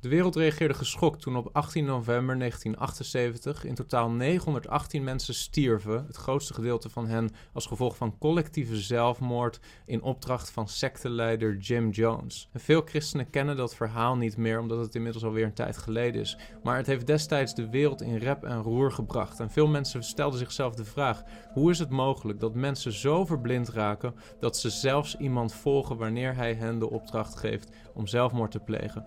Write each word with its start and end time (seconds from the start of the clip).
De 0.00 0.08
wereld 0.08 0.36
reageerde 0.36 0.74
geschokt 0.74 1.20
toen 1.20 1.36
op 1.36 1.48
18 1.52 1.84
november 1.84 2.38
1978 2.38 3.64
in 3.64 3.74
totaal 3.74 4.10
918 4.10 5.04
mensen 5.04 5.34
stierven, 5.34 6.04
het 6.06 6.16
grootste 6.16 6.54
gedeelte 6.54 6.88
van 6.88 7.06
hen 7.06 7.30
als 7.52 7.66
gevolg 7.66 7.96
van 7.96 8.18
collectieve 8.18 8.76
zelfmoord 8.76 9.60
in 9.86 10.02
opdracht 10.02 10.50
van 10.50 10.68
secteleider 10.68 11.56
Jim 11.56 11.90
Jones. 11.90 12.48
En 12.52 12.60
veel 12.60 12.82
christenen 12.84 13.30
kennen 13.30 13.56
dat 13.56 13.74
verhaal 13.74 14.16
niet 14.16 14.36
meer 14.36 14.60
omdat 14.60 14.78
het 14.78 14.94
inmiddels 14.94 15.24
alweer 15.24 15.44
een 15.44 15.52
tijd 15.52 15.76
geleden 15.76 16.20
is, 16.20 16.38
maar 16.62 16.76
het 16.76 16.86
heeft 16.86 17.06
destijds 17.06 17.54
de 17.54 17.70
wereld 17.70 18.02
in 18.02 18.16
rep 18.16 18.44
en 18.44 18.62
roer 18.62 18.92
gebracht. 18.92 19.40
En 19.40 19.50
veel 19.50 19.68
mensen 19.68 20.02
stelden 20.02 20.38
zichzelf 20.38 20.74
de 20.74 20.84
vraag: 20.84 21.22
hoe 21.52 21.70
is 21.70 21.78
het 21.78 21.90
mogelijk 21.90 22.40
dat 22.40 22.54
mensen 22.54 22.92
zo 22.92 23.24
verblind 23.24 23.68
raken 23.68 24.14
dat 24.38 24.56
ze 24.56 24.70
zelfs 24.70 25.16
iemand 25.16 25.54
volgen 25.54 25.96
wanneer 25.96 26.34
hij 26.34 26.54
hen 26.54 26.78
de 26.78 26.90
opdracht 26.90 27.36
geeft 27.36 27.70
om 27.94 28.06
zelfmoord 28.06 28.50
te 28.50 28.60
plegen? 28.60 29.06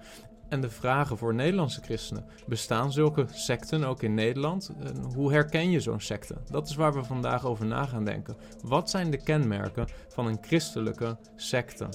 En 0.54 0.62
de 0.62 0.70
vragen 0.70 1.18
voor 1.18 1.34
Nederlandse 1.34 1.82
christenen: 1.82 2.26
bestaan 2.48 2.92
zulke 2.92 3.26
secten 3.32 3.84
ook 3.84 4.04
in 4.04 4.14
Nederland? 4.14 4.72
Hoe 5.16 5.32
herken 5.32 5.72
je 5.72 5.80
zo'n 5.80 6.00
secte? 6.00 6.36
Dat 6.50 6.70
is 6.70 6.76
waar 6.76 6.94
we 6.94 7.04
vandaag 7.04 7.46
over 7.46 7.66
na 7.66 7.86
gaan 7.86 8.06
denken. 8.06 8.36
Wat 8.64 8.90
zijn 8.90 9.12
de 9.12 9.18
kenmerken 9.18 9.88
van 10.08 10.28
een 10.28 10.38
christelijke 10.42 11.18
secte? 11.36 11.90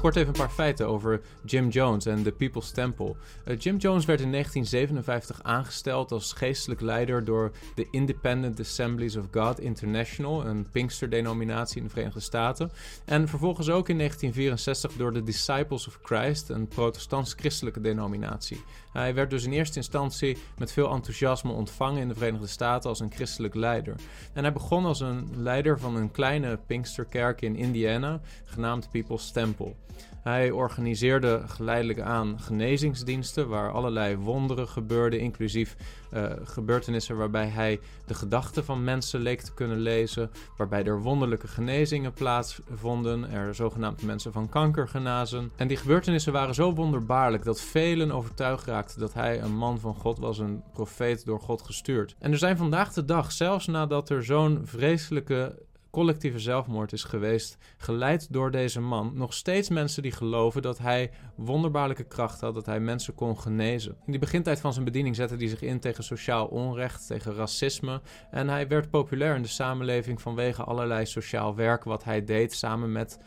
Kort 0.00 0.16
even 0.16 0.28
een 0.28 0.40
paar 0.40 0.50
feiten 0.50 0.88
over 0.88 1.20
Jim 1.44 1.68
Jones 1.68 2.06
en 2.06 2.22
de 2.22 2.32
People's 2.32 2.70
Temple. 2.70 3.14
Uh, 3.44 3.58
Jim 3.58 3.76
Jones 3.76 4.04
werd 4.04 4.20
in 4.20 4.32
1957 4.32 5.42
aangesteld 5.42 6.12
als 6.12 6.32
geestelijk 6.32 6.80
leider 6.80 7.24
door 7.24 7.52
de 7.74 7.88
Independent 7.90 8.60
Assemblies 8.60 9.16
of 9.16 9.24
God 9.30 9.60
International, 9.60 10.46
een 10.46 10.66
Pinkster-denominatie 10.70 11.76
in 11.76 11.84
de 11.84 11.90
Verenigde 11.90 12.20
Staten. 12.20 12.70
En 13.04 13.28
vervolgens 13.28 13.68
ook 13.68 13.88
in 13.88 13.96
1964 13.96 14.92
door 14.92 15.12
de 15.12 15.22
Disciples 15.22 15.86
of 15.86 15.98
Christ, 16.02 16.48
een 16.48 16.68
protestants-christelijke 16.68 17.80
denominatie. 17.80 18.64
Hij 18.92 19.14
werd 19.14 19.30
dus 19.30 19.44
in 19.44 19.52
eerste 19.52 19.76
instantie 19.76 20.36
met 20.58 20.72
veel 20.72 20.90
enthousiasme 20.90 21.52
ontvangen 21.52 22.00
in 22.00 22.08
de 22.08 22.14
Verenigde 22.14 22.46
Staten 22.46 22.88
als 22.88 23.00
een 23.00 23.12
christelijk 23.12 23.54
leider. 23.54 23.94
En 24.32 24.42
hij 24.42 24.52
begon 24.52 24.84
als 24.84 25.00
een 25.00 25.30
leider 25.36 25.78
van 25.78 25.96
een 25.96 26.10
kleine 26.10 26.58
Pinksterkerk 26.66 27.40
in 27.40 27.56
Indiana, 27.56 28.20
genaamd 28.44 28.90
People's 28.90 29.30
Temple. 29.30 29.74
Hij 30.22 30.50
organiseerde 30.50 31.42
geleidelijk 31.46 32.00
aan 32.00 32.40
genezingsdiensten 32.40 33.48
waar 33.48 33.72
allerlei 33.72 34.16
wonderen 34.16 34.68
gebeurden, 34.68 35.20
inclusief 35.20 35.76
uh, 36.12 36.32
gebeurtenissen 36.44 37.16
waarbij 37.16 37.46
hij 37.46 37.80
de 38.06 38.14
gedachten 38.14 38.64
van 38.64 38.84
mensen 38.84 39.20
leek 39.20 39.40
te 39.40 39.54
kunnen 39.54 39.78
lezen, 39.78 40.30
waarbij 40.56 40.84
er 40.84 41.00
wonderlijke 41.00 41.48
genezingen 41.48 42.12
plaatsvonden, 42.12 43.30
er 43.30 43.54
zogenaamde 43.54 44.06
mensen 44.06 44.32
van 44.32 44.48
kanker 44.48 44.88
genazen. 44.88 45.52
En 45.56 45.68
die 45.68 45.76
gebeurtenissen 45.76 46.32
waren 46.32 46.54
zo 46.54 46.74
wonderbaarlijk 46.74 47.44
dat 47.44 47.60
velen 47.60 48.10
overtuigd 48.10 48.66
raakten 48.66 49.00
dat 49.00 49.14
hij 49.14 49.40
een 49.40 49.56
man 49.56 49.80
van 49.80 49.94
God 49.94 50.18
was, 50.18 50.38
een 50.38 50.62
profeet 50.72 51.24
door 51.24 51.40
God 51.40 51.62
gestuurd. 51.62 52.16
En 52.18 52.32
er 52.32 52.38
zijn 52.38 52.56
vandaag 52.56 52.92
de 52.92 53.04
dag, 53.04 53.32
zelfs 53.32 53.66
nadat 53.66 54.10
er 54.10 54.24
zo'n 54.24 54.60
vreselijke 54.64 55.66
collectieve 55.98 56.38
zelfmoord 56.38 56.92
is 56.92 57.04
geweest, 57.04 57.58
geleid 57.76 58.32
door 58.32 58.50
deze 58.50 58.80
man, 58.80 59.10
nog 59.14 59.34
steeds 59.34 59.68
mensen 59.68 60.02
die 60.02 60.12
geloven 60.12 60.62
dat 60.62 60.78
hij 60.78 61.10
wonderbaarlijke 61.34 62.04
kracht 62.04 62.40
had, 62.40 62.54
dat 62.54 62.66
hij 62.66 62.80
mensen 62.80 63.14
kon 63.14 63.38
genezen. 63.38 63.96
In 64.04 64.10
die 64.10 64.20
begintijd 64.20 64.60
van 64.60 64.72
zijn 64.72 64.84
bediening 64.84 65.16
zette 65.16 65.36
hij 65.36 65.48
zich 65.48 65.62
in 65.62 65.80
tegen 65.80 66.04
sociaal 66.04 66.46
onrecht, 66.46 67.06
tegen 67.06 67.34
racisme 67.34 68.00
en 68.30 68.48
hij 68.48 68.68
werd 68.68 68.90
populair 68.90 69.36
in 69.36 69.42
de 69.42 69.48
samenleving 69.48 70.22
vanwege 70.22 70.64
allerlei 70.64 71.06
sociaal 71.06 71.54
werk 71.54 71.84
wat 71.84 72.04
hij 72.04 72.24
deed 72.24 72.52
samen 72.52 72.92
met 72.92 73.18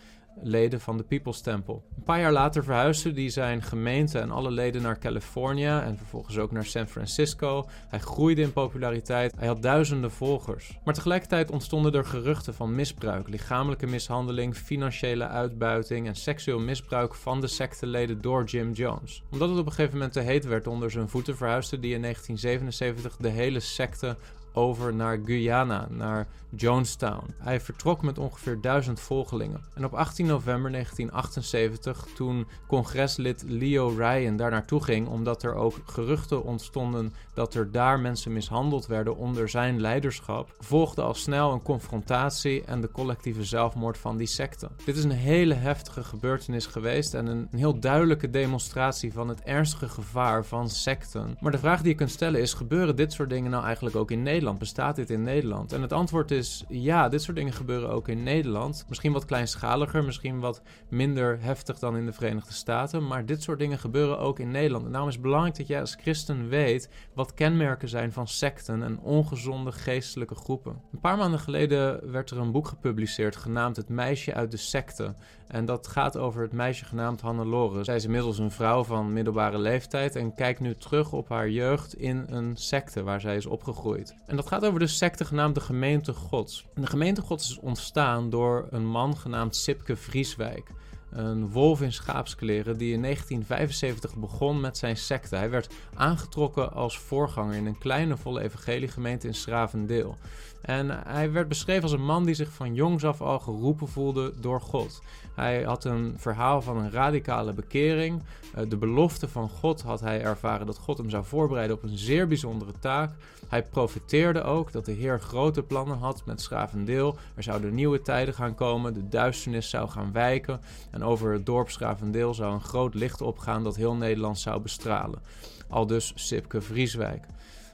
leden 0.44 0.82
van 0.82 0.98
de 0.98 1.04
People's 1.04 1.42
Temple. 1.42 1.82
Een 1.96 2.04
paar 2.04 2.20
jaar 2.20 2.32
later 2.32 2.64
verhuisde 2.64 3.12
hij 3.12 3.30
zijn 3.30 3.62
gemeente 3.62 4.20
en 4.20 4.32
alle 4.32 4.52
leden 4.52 4.82
naar 4.82 5.00
Californië 5.00 5.66
en 5.66 5.98
vervolgens 5.98 6.38
ook 6.38 6.52
naar 6.52 6.66
San 6.66 6.88
Francisco. 6.88 7.68
Hij 7.88 8.00
groeide 8.00 8.42
in 8.42 8.54
populariteit, 8.54 9.34
hij 9.38 9.48
had 9.48 9.62
duizenden 9.62 10.12
volgers. 10.12 10.80
Maar 10.84 10.94
tegelijkertijd 10.94 11.52
ontstonden 11.52 11.94
er 11.94 12.06
geruchten 12.06 12.54
van 12.54 12.76
misbruik, 12.76 13.28
lichamelijke 13.28 13.88
mishandeling, 13.88 14.56
financiële 14.56 15.28
uitbuiting 15.28 16.08
en 16.08 16.16
seksueel 16.16 16.60
misbruik 16.60 17.16
van 17.16 17.42
de 17.42 17.48
secteleden 17.48 18.22
door 18.22 18.44
Jim 18.44 18.72
Jones. 18.72 19.24
Omdat 19.32 19.50
het 19.50 19.60
op 19.60 19.66
een 19.66 19.72
gegeven 19.72 19.94
moment 19.94 20.14
te 20.14 20.20
heet 20.20 20.46
werd 20.46 20.68
onder 20.68 20.92
zijn 20.92 21.10
voeten, 21.10 21.38
verhuisde 21.38 21.78
hij 21.80 21.90
in 21.90 22.02
1977 22.02 23.18
de 23.18 23.30
hele 23.30 23.60
secte 23.60 24.16
over 24.54 24.94
naar 24.94 25.20
Guyana, 25.26 25.88
naar 25.90 26.28
Jonestown. 26.56 27.34
Hij 27.38 27.62
vertrok 27.62 28.02
met 28.02 28.18
ongeveer 28.18 28.62
duizend 28.62 29.00
volgelingen. 29.00 29.62
En 29.74 29.86
op 29.86 29.94
18 29.94 30.26
november 30.26 30.72
1978, 30.72 32.08
toen 32.16 32.48
congreslid 32.68 33.44
Leo 33.48 33.94
Ryan 33.98 34.38
daar 34.38 34.52
naartoe 34.52 34.84
ging, 34.84 35.08
omdat 35.08 35.44
er 35.44 35.54
ook 35.54 35.76
geruchten 35.86 36.44
ontstonden 36.44 37.14
dat 37.34 37.54
er 37.54 37.72
daar 37.72 38.00
mensen 38.00 38.34
mishandeld 38.34 38.88
werden 38.88 39.18
onder 39.18 39.50
zijn 39.50 39.82
leiderschap, 39.82 40.56
volgde 40.60 41.02
al 41.02 41.14
snel 41.14 41.52
een 41.52 41.62
confrontatie 41.62 42.64
en 42.64 42.82
de 42.82 42.92
collectieve 42.92 43.44
zelfmoord 43.44 43.98
van 43.98 44.18
die 44.18 44.28
secte. 44.28 44.70
Dit 44.86 44.98
is 44.98 45.04
een 45.04 45.12
hele 45.12 45.54
heftige 45.54 46.04
gebeurtenis 46.04 46.66
geweest 46.66 47.14
en 47.14 47.28
een, 47.28 47.48
heel 47.52 47.80
duidelijke 47.80 48.30
demonstratie 48.30 49.14
van 49.14 49.28
het 49.28 49.42
ernstige 49.42 49.90
gevaar 49.90 50.46
van 50.46 50.70
secten. 50.70 51.38
Maar 51.40 51.52
de 51.52 51.58
vraag 51.58 51.82
die 51.82 51.92
je 51.92 51.98
kunt 51.98 52.12
stellen 52.12 52.42
is: 52.42 52.54
gebeuren 52.54 52.96
dit 52.96 53.14
soort 53.14 53.30
dingen 53.30 53.52
nou 53.52 53.64
eigenlijk 53.64 53.96
ook 53.96 54.12
in 54.12 54.24
Nederland? 54.24 54.41
Bestaat 54.42 54.96
dit 54.96 55.10
in 55.10 55.24
Nederland? 55.24 55.74
En 55.74 55.82
het 55.82 55.94
antwoord 55.94 56.32
is 56.32 56.66
ja, 56.70 57.10
dit 57.10 57.22
soort 57.22 57.38
dingen 57.38 57.54
gebeuren 57.54 57.90
ook 57.90 58.08
in 58.08 58.24
Nederland. 58.24 58.86
Misschien 58.88 59.12
wat 59.12 59.26
kleinschaliger, 59.26 60.04
misschien 60.04 60.40
wat 60.40 60.62
minder 60.90 61.42
heftig 61.42 61.80
dan 61.80 61.98
in 61.98 62.06
de 62.06 62.14
Verenigde 62.14 62.54
Staten. 62.54 63.08
Maar 63.08 63.26
dit 63.26 63.44
soort 63.44 63.60
dingen 63.60 63.80
gebeuren 63.80 64.20
ook 64.20 64.40
in 64.40 64.52
Nederland. 64.52 64.86
En 64.86 64.92
daarom 64.92 65.10
is 65.10 65.16
het 65.16 65.24
belangrijk 65.24 65.58
dat 65.58 65.68
jij 65.68 65.80
als 65.80 65.98
christen 66.02 66.50
weet 66.50 66.90
wat 67.14 67.34
kenmerken 67.34 67.90
zijn 67.90 68.12
van 68.12 68.28
secten 68.28 68.84
en 68.84 69.00
ongezonde 69.00 69.72
geestelijke 69.72 70.36
groepen. 70.36 70.82
Een 70.92 71.00
paar 71.00 71.18
maanden 71.18 71.40
geleden 71.40 72.12
werd 72.12 72.30
er 72.30 72.38
een 72.38 72.52
boek 72.52 72.68
gepubliceerd 72.68 73.36
genaamd 73.36 73.76
Het 73.76 73.90
meisje 73.90 74.34
uit 74.34 74.52
de 74.52 74.58
secte. 74.58 75.14
En 75.52 75.66
dat 75.66 75.88
gaat 75.88 76.18
over 76.18 76.42
het 76.42 76.52
meisje 76.52 76.86
genaamd 76.86 77.22
Hannelore. 77.22 77.84
Zij 77.84 77.96
is 77.96 78.04
inmiddels 78.04 78.38
een 78.38 78.52
vrouw 78.52 78.84
van 78.84 79.14
middelbare 79.14 79.58
leeftijd 79.58 80.16
en 80.16 80.36
kijkt 80.36 80.60
nu 80.60 80.76
terug 80.76 81.12
op 81.12 81.30
haar 81.30 81.50
jeugd 81.50 81.96
in 81.96 82.26
een 82.30 82.58
secte 82.58 83.04
waar 83.04 83.22
zij 83.22 83.36
is 83.36 83.46
opgegroeid. 83.46 84.16
En 84.26 84.36
dat 84.36 84.48
gaat 84.48 84.66
over 84.66 84.80
de 84.80 84.88
secte 84.88 85.26
genaamd 85.26 85.56
de 85.56 85.62
Gemeente 85.62 86.14
Gods. 86.14 86.66
De 86.76 86.88
Gemeente 86.88 87.22
Gods 87.22 87.50
is 87.50 87.60
ontstaan 87.60 88.30
door 88.30 88.68
een 88.70 88.86
man 88.86 89.18
genaamd 89.18 89.56
Sipke 89.56 89.96
Vrieswijk. 89.96 90.72
Een 91.12 91.50
wolf 91.50 91.82
in 91.82 91.94
schaapskleren 91.94 92.78
die 92.78 92.94
in 92.94 93.02
1975 93.02 94.16
begon 94.16 94.60
met 94.60 94.78
zijn 94.78 94.98
secte. 94.98 95.36
Hij 95.36 95.50
werd 95.50 95.74
aangetrokken 95.94 96.74
als 96.74 97.00
voorganger 97.00 97.56
in 97.56 97.66
een 97.66 97.78
kleine 97.78 98.18
volle 98.18 98.42
evangeliegemeente 98.42 99.28
in 99.28 99.34
Stravendeel. 99.34 100.18
En 100.62 100.90
hij 101.08 101.32
werd 101.32 101.48
beschreven 101.48 101.84
als 101.84 101.92
een 101.92 102.06
man 102.06 102.26
die 102.26 102.36
zich 102.36 102.52
van 102.52 102.74
jongs 102.74 103.06
af 103.06 103.22
al 103.22 103.40
geroepen 103.40 103.88
voelde 103.88 104.34
door 104.40 104.62
God. 104.62 105.02
Hij 105.36 105.64
had 105.64 105.84
een 105.84 106.14
verhaal 106.18 106.62
van 106.62 106.78
een 106.78 106.92
radicale 106.92 107.54
bekering. 107.54 108.24
Eh, 108.54 108.70
de 108.70 108.78
belofte 108.78 109.28
van 109.28 109.50
God 109.50 109.82
had 109.82 110.00
hij 110.00 110.22
ervaren 110.22 110.66
dat 110.66 110.78
God 110.78 110.98
hem 110.98 111.10
zou 111.10 111.26
voorbereiden 111.26 111.76
op 111.76 111.84
een 111.84 111.98
zeer 111.98 112.28
bijzondere 112.28 112.72
taak. 112.80 113.12
Hij 113.48 113.64
profeteerde 113.64 114.44
ook 114.44 114.72
dat 114.72 114.86
de 114.86 114.92
Heer 114.92 115.20
grote 115.20 115.64
plannen 115.64 115.98
had 115.98 116.26
met 116.26 116.42
Schravendeel. 116.42 117.18
Er 117.36 117.44
zouden 117.44 117.76
nieuwe 117.76 118.02
tijden 118.02 118.34
gaan 118.34 118.56
komen, 118.56 118.94
de 118.94 119.08
duisternis 119.08 119.70
zou 119.70 119.90
gaan 119.90 120.12
wijken 120.12 120.62
en 120.92 121.04
over 121.04 121.34
het 121.34 121.46
dorp 121.46 121.70
Schravendeel 121.70 122.34
zou 122.34 122.54
een 122.54 122.62
groot 122.62 122.94
licht 122.94 123.22
opgaan 123.22 123.64
dat 123.64 123.76
heel 123.76 123.96
Nederland 123.96 124.40
zou 124.40 124.62
bestralen. 124.62 125.22
Al 125.70 125.88
dus 125.88 126.12
Sipke 126.16 126.62
Vrieswijk. 126.62 127.26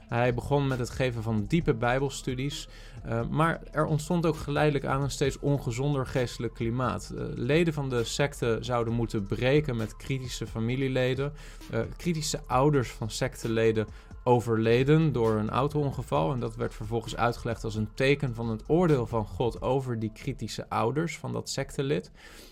Hij 0.08 0.34
begon 0.34 0.66
met 0.66 0.78
het 0.78 0.90
geven 0.90 1.22
van 1.22 1.44
diepe 1.46 1.74
Bijbelstudies. 1.74 2.68
Uh, 3.06 3.20
maar 3.30 3.60
er 3.70 3.86
ontstond 3.86 4.26
ook 4.26 4.36
geleidelijk 4.36 4.84
aan 4.84 5.02
een 5.02 5.10
steeds 5.10 5.38
ongezonder 5.38 6.06
geestelijk 6.06 6.54
klimaat. 6.54 7.12
Uh, 7.14 7.22
leden 7.34 7.72
van 7.72 7.88
de 7.88 8.04
secte 8.04 8.58
zouden 8.60 8.94
moeten 8.94 9.26
breken 9.26 9.76
met 9.76 9.96
kritische 9.96 10.46
familieleden. 10.46 11.32
Uh, 11.72 11.80
kritische 11.96 12.40
ouders 12.46 12.90
van 12.90 13.10
secteleden 13.10 13.86
overleden 14.24 15.12
door 15.12 15.32
een 15.34 15.50
auto-ongeval. 15.50 16.32
En 16.32 16.40
dat 16.40 16.56
werd 16.56 16.74
vervolgens 16.74 17.16
uitgelegd 17.16 17.64
als 17.64 17.74
een 17.74 17.94
teken 17.94 18.34
van 18.34 18.48
het 18.48 18.62
oordeel 18.66 19.06
van 19.06 19.26
God 19.26 19.62
over 19.62 19.98
die 19.98 20.12
kritische 20.12 20.68
ouders 20.68 21.18
van 21.18 21.32
dat 21.32 21.48
sectelid. 21.48 22.10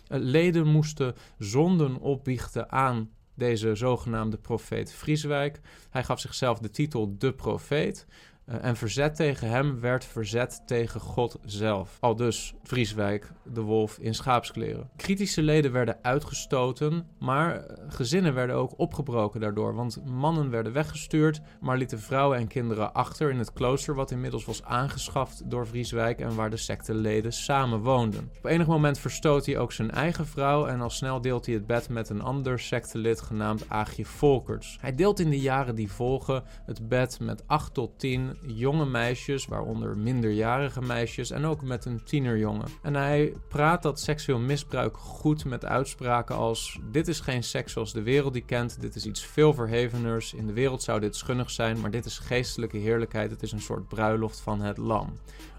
leden 0.08 0.66
moesten 0.66 1.14
zonden 1.38 1.96
opbiechten 1.96 2.72
aan 2.72 3.10
deze 3.36 3.74
zogenaamde 3.74 4.36
profeet 4.36 4.92
Vrieswijk. 4.92 5.60
Hij 5.90 6.04
gaf 6.04 6.20
zichzelf 6.20 6.58
de 6.58 6.70
titel 6.70 7.18
De 7.18 7.32
Profeet. 7.32 8.06
Uh, 8.48 8.64
en 8.64 8.76
verzet 8.76 9.16
tegen 9.16 9.48
hem 9.48 9.80
werd 9.80 10.04
verzet 10.04 10.62
tegen 10.66 11.00
God 11.00 11.38
zelf. 11.44 11.96
Al 12.00 12.16
dus 12.16 12.54
Vrieswijk, 12.62 13.32
de 13.52 13.60
wolf 13.60 13.98
in 13.98 14.14
schaapskleren. 14.14 14.90
Kritische 14.96 15.42
leden 15.42 15.72
werden 15.72 15.98
uitgestoten, 16.02 17.06
maar 17.18 17.64
gezinnen 17.88 18.34
werden 18.34 18.56
ook 18.56 18.78
opgebroken 18.78 19.40
daardoor. 19.40 19.74
Want 19.74 20.04
mannen 20.04 20.50
werden 20.50 20.72
weggestuurd, 20.72 21.40
maar 21.60 21.78
lieten 21.78 22.00
vrouwen 22.00 22.38
en 22.38 22.46
kinderen 22.46 22.92
achter 22.92 23.30
in 23.30 23.38
het 23.38 23.52
klooster, 23.52 23.94
wat 23.94 24.10
inmiddels 24.10 24.44
was 24.44 24.64
aangeschaft 24.64 25.50
door 25.50 25.66
Vrieswijk 25.66 26.20
en 26.20 26.34
waar 26.34 26.50
de 26.50 26.56
secteleden 26.56 27.32
samen 27.32 27.80
woonden. 27.80 28.30
Op 28.38 28.44
enig 28.44 28.66
moment 28.66 28.98
verstoot 28.98 29.46
hij 29.46 29.58
ook 29.58 29.72
zijn 29.72 29.90
eigen 29.90 30.26
vrouw 30.26 30.66
en 30.66 30.80
al 30.80 30.90
snel 30.90 31.20
deelt 31.20 31.46
hij 31.46 31.54
het 31.54 31.66
bed 31.66 31.88
met 31.88 32.08
een 32.08 32.22
ander 32.22 32.58
sectelid 32.58 33.20
genaamd 33.20 33.64
Aagje 33.68 34.04
Volkers. 34.04 34.78
Hij 34.80 34.94
deelt 34.94 35.20
in 35.20 35.30
de 35.30 35.40
jaren 35.40 35.74
die 35.74 35.92
volgen 35.92 36.42
het 36.64 36.88
bed 36.88 37.20
met 37.20 37.42
8 37.46 37.74
tot 37.74 37.98
10 37.98 38.35
jonge 38.46 38.86
meisjes, 38.86 39.46
waaronder 39.46 39.98
minderjarige 39.98 40.82
meisjes 40.82 41.30
en 41.30 41.44
ook 41.44 41.62
met 41.62 41.84
een 41.84 42.04
tienerjongen. 42.04 42.68
En 42.82 42.94
hij 42.94 43.34
praat 43.48 43.82
dat 43.82 44.00
seksueel 44.00 44.38
misbruik 44.38 44.96
goed 44.96 45.44
met 45.44 45.64
uitspraken 45.64 46.36
als: 46.36 46.78
Dit 46.90 47.08
is 47.08 47.20
geen 47.20 47.42
seks 47.42 47.72
zoals 47.72 47.92
de 47.92 48.02
wereld 48.02 48.32
die 48.32 48.44
kent, 48.44 48.80
dit 48.80 48.94
is 48.94 49.06
iets 49.06 49.24
veel 49.24 49.54
verheveners. 49.54 50.34
In 50.34 50.46
de 50.46 50.52
wereld 50.52 50.82
zou 50.82 51.00
dit 51.00 51.16
schunnig 51.16 51.50
zijn, 51.50 51.80
maar 51.80 51.90
dit 51.90 52.04
is 52.04 52.18
geestelijke 52.18 52.78
heerlijkheid. 52.78 53.30
Het 53.30 53.42
is 53.42 53.52
een 53.52 53.60
soort 53.60 53.88
bruiloft 53.88 54.40
van 54.40 54.60
het 54.60 54.76
lam. 54.76 55.12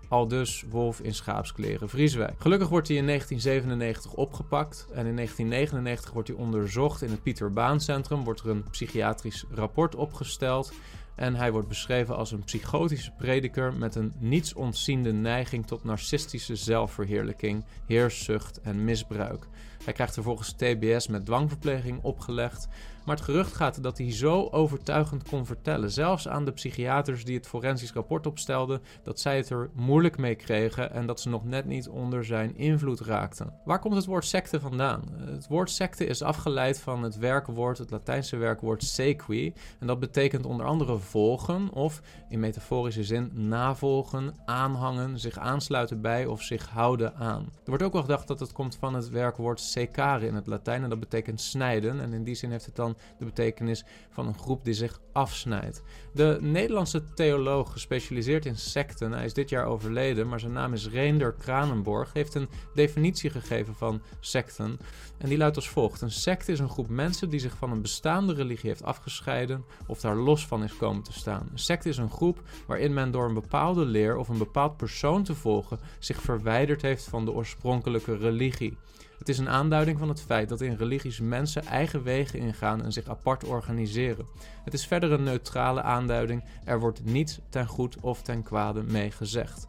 Al 0.10 0.28
dus 0.28 0.64
Wolf 0.70 1.00
in 1.00 1.14
schaapskleren 1.14 1.90
Vrieswijk. 1.90 2.34
Gelukkig 2.38 2.70
wordt 2.70 2.88
hij 2.88 2.98
in 2.98 3.06
1997 3.06 4.14
opgepakt 4.14 4.88
en 4.92 5.06
in 5.06 5.16
1999 5.16 6.12
wordt 6.12 6.28
hij 6.28 6.38
onderzocht 6.38 7.02
in 7.02 7.10
het 7.10 7.24
Pieter 7.24 7.52
Baan 7.52 7.80
Centrum. 7.80 8.24
Wordt 8.24 8.40
er 8.40 8.50
een 8.50 8.64
psychiatrisch 8.72 9.46
rapport 9.50 9.96
opgesteld 9.96 10.74
en 11.18 11.36
hij 11.36 11.52
wordt 11.52 11.68
beschreven 11.68 12.16
als 12.16 12.32
een 12.32 12.44
psychotische 12.44 13.12
prediker 13.12 13.74
met 13.74 13.96
een 13.96 14.14
nietsontziende 14.20 15.14
neiging 15.14 15.68
tot 15.68 15.84
narcistische 15.84 16.56
zelfverheerlijking, 16.56 17.64
heerszucht 17.86 18.62
en 18.62 18.84
misbruik. 18.84 19.48
Hij 19.88 19.96
krijgt 19.96 20.14
vervolgens 20.14 20.52
TBS 20.52 21.08
met 21.08 21.26
dwangverpleging 21.26 22.04
opgelegd. 22.04 22.68
Maar 23.08 23.16
het 23.16 23.26
gerucht 23.26 23.54
gaat 23.54 23.84
dat 23.84 23.98
hij 23.98 24.12
zo 24.12 24.48
overtuigend 24.52 25.30
kon 25.30 25.46
vertellen, 25.46 25.92
zelfs 25.92 26.28
aan 26.28 26.46
de 26.46 26.52
psychiaters 26.52 27.26
die 27.26 27.36
het 27.36 27.48
forensisch 27.48 27.94
rapport 27.94 28.28
opstelden, 28.28 28.82
dat 29.04 29.20
zij 29.20 29.38
het 29.38 29.50
er 29.50 29.70
moeilijk 29.74 30.18
mee 30.18 30.36
kregen 30.36 30.92
en 30.92 31.06
dat 31.06 31.20
ze 31.20 31.30
nog 31.30 31.46
net 31.46 31.66
niet 31.66 31.88
onder 31.90 32.26
zijn 32.26 32.58
invloed 32.58 33.00
raakten. 33.00 33.54
Waar 33.66 33.80
komt 33.80 33.96
het 33.96 34.06
woord 34.06 34.26
secte 34.26 34.60
vandaan? 34.60 35.02
Het 35.20 35.48
woord 35.48 35.70
secte 35.70 36.06
is 36.06 36.22
afgeleid 36.22 36.80
van 36.80 37.04
het 37.04 37.18
werkwoord, 37.18 37.78
het 37.78 37.92
Latijnse 37.92 38.38
werkwoord 38.38 38.84
sequi. 38.84 39.54
En 39.80 39.88
dat 39.88 40.00
betekent 40.00 40.46
onder 40.46 40.66
andere 40.66 40.98
volgen 40.98 41.72
of 41.72 42.02
in 42.30 42.40
metaforische 42.40 43.04
zin 43.04 43.32
navolgen, 43.34 44.36
aanhangen, 44.46 45.20
zich 45.20 45.38
aansluiten 45.38 46.02
bij 46.02 46.26
of 46.26 46.42
zich 46.42 46.70
houden 46.70 47.16
aan. 47.16 47.42
Er 47.44 47.70
wordt 47.70 47.84
ook 47.84 47.94
wel 47.94 48.02
gedacht 48.02 48.28
dat 48.28 48.40
het 48.40 48.52
komt 48.52 48.76
van 48.76 48.94
het 48.94 49.10
werkwoord 49.10 49.60
secare 49.78 50.28
in 50.28 50.36
het 50.36 50.48
Latijn 50.48 50.84
en 50.84 50.90
dat 50.90 51.00
betekent 51.00 51.42
snijden. 51.42 52.02
En 52.02 52.14
in 52.14 52.24
die 52.24 52.36
zin 52.36 52.52
heeft 52.52 52.66
het 52.66 52.76
dan 52.76 52.98
de 53.20 53.26
betekenis 53.26 53.86
van 54.10 54.28
een 54.28 54.38
groep 54.38 54.64
die 54.64 54.74
zich 54.74 55.00
afsnijdt. 55.14 55.82
De 56.14 56.38
Nederlandse 56.42 57.04
theoloog 57.14 57.72
gespecialiseerd 57.72 58.46
in 58.46 58.58
secten, 58.58 59.12
hij 59.12 59.26
is 59.26 59.34
dit 59.34 59.50
jaar 59.50 59.66
overleden, 59.66 60.28
maar 60.28 60.40
zijn 60.40 60.52
naam 60.54 60.74
is 60.74 60.90
Reender 60.90 61.34
Kranenborg, 61.34 62.14
heeft 62.14 62.34
een 62.34 62.50
definitie 62.74 63.30
gegeven 63.30 63.76
van 63.76 64.02
secten. 64.20 64.80
En 65.18 65.30
die 65.30 65.38
luidt 65.38 65.56
als 65.56 65.70
volgt: 65.70 66.02
Een 66.02 66.12
secte 66.12 66.52
is 66.52 66.60
een 66.60 66.70
groep 66.70 66.90
mensen 66.90 67.30
die 67.30 67.40
zich 67.40 67.58
van 67.58 67.72
een 67.72 67.82
bestaande 67.82 68.34
religie 68.34 68.70
heeft 68.70 68.84
afgescheiden 68.84 69.66
of 69.88 70.00
daar 70.00 70.16
los 70.16 70.48
van 70.48 70.64
is 70.64 70.78
komen 70.78 71.04
te 71.04 71.14
staan. 71.14 71.50
Een 71.52 71.60
secte 71.60 71.90
is 71.90 71.98
een 71.98 72.12
groep 72.12 72.42
waarin 72.68 72.94
men 72.94 73.12
door 73.12 73.28
een 73.28 73.34
bepaalde 73.34 73.86
leer 73.86 74.18
of 74.18 74.28
een 74.28 74.38
bepaald 74.38 74.78
persoon 74.78 75.24
te 75.24 75.36
volgen 75.36 75.80
zich 76.00 76.22
verwijderd 76.22 76.82
heeft 76.82 77.04
van 77.04 77.26
de 77.26 77.32
oorspronkelijke 77.32 78.18
religie. 78.18 78.78
Het 79.18 79.30
is 79.30 79.38
een 79.38 79.50
aanduiding 79.50 80.00
van 80.00 80.10
het 80.10 80.22
feit 80.22 80.50
dat 80.50 80.62
in 80.62 80.76
religies 80.76 81.20
mensen 81.20 81.66
eigen 81.66 82.04
wegen 82.04 82.40
ingaan 82.40 82.84
en 82.84 82.92
zich 82.92 83.08
apart 83.08 83.44
organiseren. 83.44 84.26
Het 84.64 84.74
is 84.74 84.88
verder 84.88 85.12
een 85.12 85.24
neutrale 85.24 85.82
aanduiding, 85.82 86.44
er 86.64 86.80
wordt 86.80 87.06
niets 87.06 87.40
ten 87.50 87.68
goed 87.68 87.98
of 88.02 88.22
ten 88.22 88.44
kwade 88.44 88.84
mee 88.84 89.12
gezegd. 89.12 89.68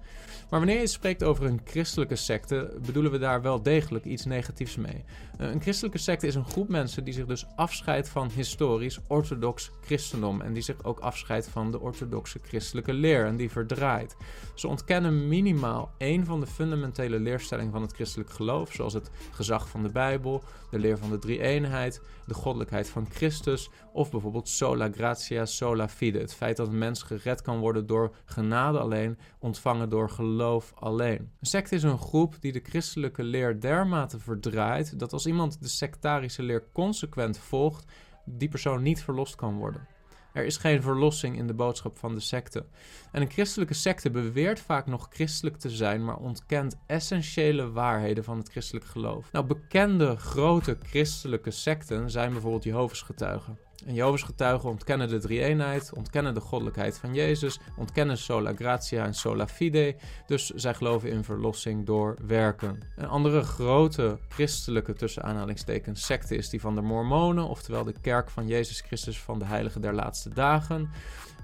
Maar 0.50 0.60
wanneer 0.60 0.80
je 0.80 0.86
spreekt 0.86 1.22
over 1.22 1.44
een 1.44 1.60
christelijke 1.64 2.16
secte, 2.16 2.78
bedoelen 2.86 3.12
we 3.12 3.18
daar 3.18 3.42
wel 3.42 3.62
degelijk 3.62 4.04
iets 4.04 4.24
negatiefs 4.24 4.76
mee. 4.76 5.04
Eh, 5.38 5.50
een 5.50 5.60
christelijke 5.60 5.98
secte 5.98 6.26
is 6.26 6.34
een 6.34 6.48
groep 6.48 6.68
mensen 6.68 7.04
die 7.04 7.14
zich 7.14 7.26
dus 7.26 7.46
afscheidt 7.56 8.08
van 8.08 8.30
historisch 8.34 8.98
orthodox 9.06 9.70
christendom 9.80 10.40
en 10.40 10.52
die 10.52 10.62
zich 10.62 10.84
ook 10.84 10.98
afscheidt 11.00 11.48
van 11.48 11.70
de 11.70 11.80
orthodoxe 11.80 12.38
christelijke 12.42 12.92
leer 12.92 13.26
en 13.26 13.36
die 13.36 13.50
verdraait. 13.50 14.16
Ze 14.54 14.68
ontkennen 14.68 15.28
minimaal 15.28 15.90
één 15.98 16.24
van 16.24 16.40
de 16.40 16.46
fundamentele 16.46 17.18
leerstellingen 17.18 17.72
van 17.72 17.82
het 17.82 17.92
christelijk 17.92 18.30
geloof, 18.30 18.72
zoals 18.72 18.92
het 18.92 19.10
gezag 19.38 19.68
van 19.68 19.82
de 19.82 19.88
Bijbel, 19.88 20.42
de 20.70 20.78
leer 20.78 20.98
van 20.98 21.10
de 21.10 21.18
drie-eenheid, 21.18 22.00
de 22.26 22.34
goddelijkheid 22.34 22.88
van 22.88 23.06
Christus 23.10 23.70
of 23.92 24.10
bijvoorbeeld 24.10 24.48
sola 24.48 24.90
gratia, 24.92 25.44
sola 25.44 25.88
fide, 25.88 26.18
het 26.18 26.34
feit 26.34 26.56
dat 26.56 26.68
een 26.68 26.78
mens 26.78 27.02
gered 27.02 27.42
kan 27.42 27.58
worden 27.58 27.86
door 27.86 28.14
genade 28.24 28.78
alleen, 28.78 29.18
ontvangen 29.38 29.88
door 29.88 30.10
geloof 30.10 30.72
alleen. 30.74 31.30
Een 31.40 31.46
sect 31.46 31.72
is 31.72 31.82
een 31.82 31.98
groep 31.98 32.36
die 32.40 32.52
de 32.52 32.62
christelijke 32.62 33.22
leer 33.22 33.60
dermate 33.60 34.18
verdraait 34.18 34.98
dat 34.98 35.12
als 35.12 35.26
iemand 35.26 35.62
de 35.62 35.68
sectarische 35.68 36.42
leer 36.42 36.64
consequent 36.72 37.38
volgt, 37.38 37.84
die 38.24 38.48
persoon 38.48 38.82
niet 38.82 39.02
verlost 39.02 39.34
kan 39.34 39.56
worden. 39.56 39.86
Er 40.32 40.44
is 40.44 40.56
geen 40.56 40.82
verlossing 40.82 41.36
in 41.36 41.46
de 41.46 41.54
boodschap 41.54 41.98
van 41.98 42.14
de 42.14 42.20
secte. 42.20 42.66
En 43.12 43.22
een 43.22 43.30
christelijke 43.30 43.74
secte 43.74 44.10
beweert 44.10 44.60
vaak 44.60 44.86
nog 44.86 45.06
christelijk 45.10 45.56
te 45.56 45.70
zijn, 45.70 46.04
maar 46.04 46.16
ontkent 46.16 46.76
essentiële 46.86 47.70
waarheden 47.70 48.24
van 48.24 48.38
het 48.38 48.48
christelijk 48.48 48.86
geloof. 48.86 49.32
Nou, 49.32 49.46
bekende 49.46 50.16
grote 50.16 50.78
christelijke 50.82 51.50
secten 51.50 52.10
zijn 52.10 52.32
bijvoorbeeld 52.32 52.64
Jehovah's 52.64 53.02
getuigen. 53.02 53.58
En 53.86 53.94
Jehovah's 53.94 54.22
getuigen 54.22 54.68
ontkennen 54.68 55.08
de 55.08 55.18
drie-eenheid, 55.18 55.92
ontkennen 55.94 56.34
de 56.34 56.40
goddelijkheid 56.40 56.98
van 56.98 57.14
Jezus, 57.14 57.60
ontkennen 57.76 58.18
sola 58.18 58.52
gratia 58.54 59.04
en 59.04 59.14
sola 59.14 59.46
fide. 59.46 59.96
Dus 60.26 60.46
zij 60.48 60.74
geloven 60.74 61.10
in 61.10 61.24
verlossing 61.24 61.86
door 61.86 62.16
werken. 62.26 62.78
Een 62.96 63.08
andere 63.08 63.42
grote 63.42 64.18
christelijke 64.28 64.92
tussen 64.92 65.22
aanhalingstekens 65.22 66.04
secte 66.04 66.36
is 66.36 66.48
die 66.48 66.60
van 66.60 66.74
de 66.74 66.80
Mormonen, 66.80 67.48
oftewel 67.48 67.84
de 67.84 68.00
kerk 68.00 68.30
van 68.30 68.46
Jezus 68.46 68.80
Christus 68.80 69.20
van 69.20 69.38
de 69.38 69.44
Heilige 69.44 69.80
der 69.80 69.94
Laatste 69.94 70.28
Dagen. 70.28 70.90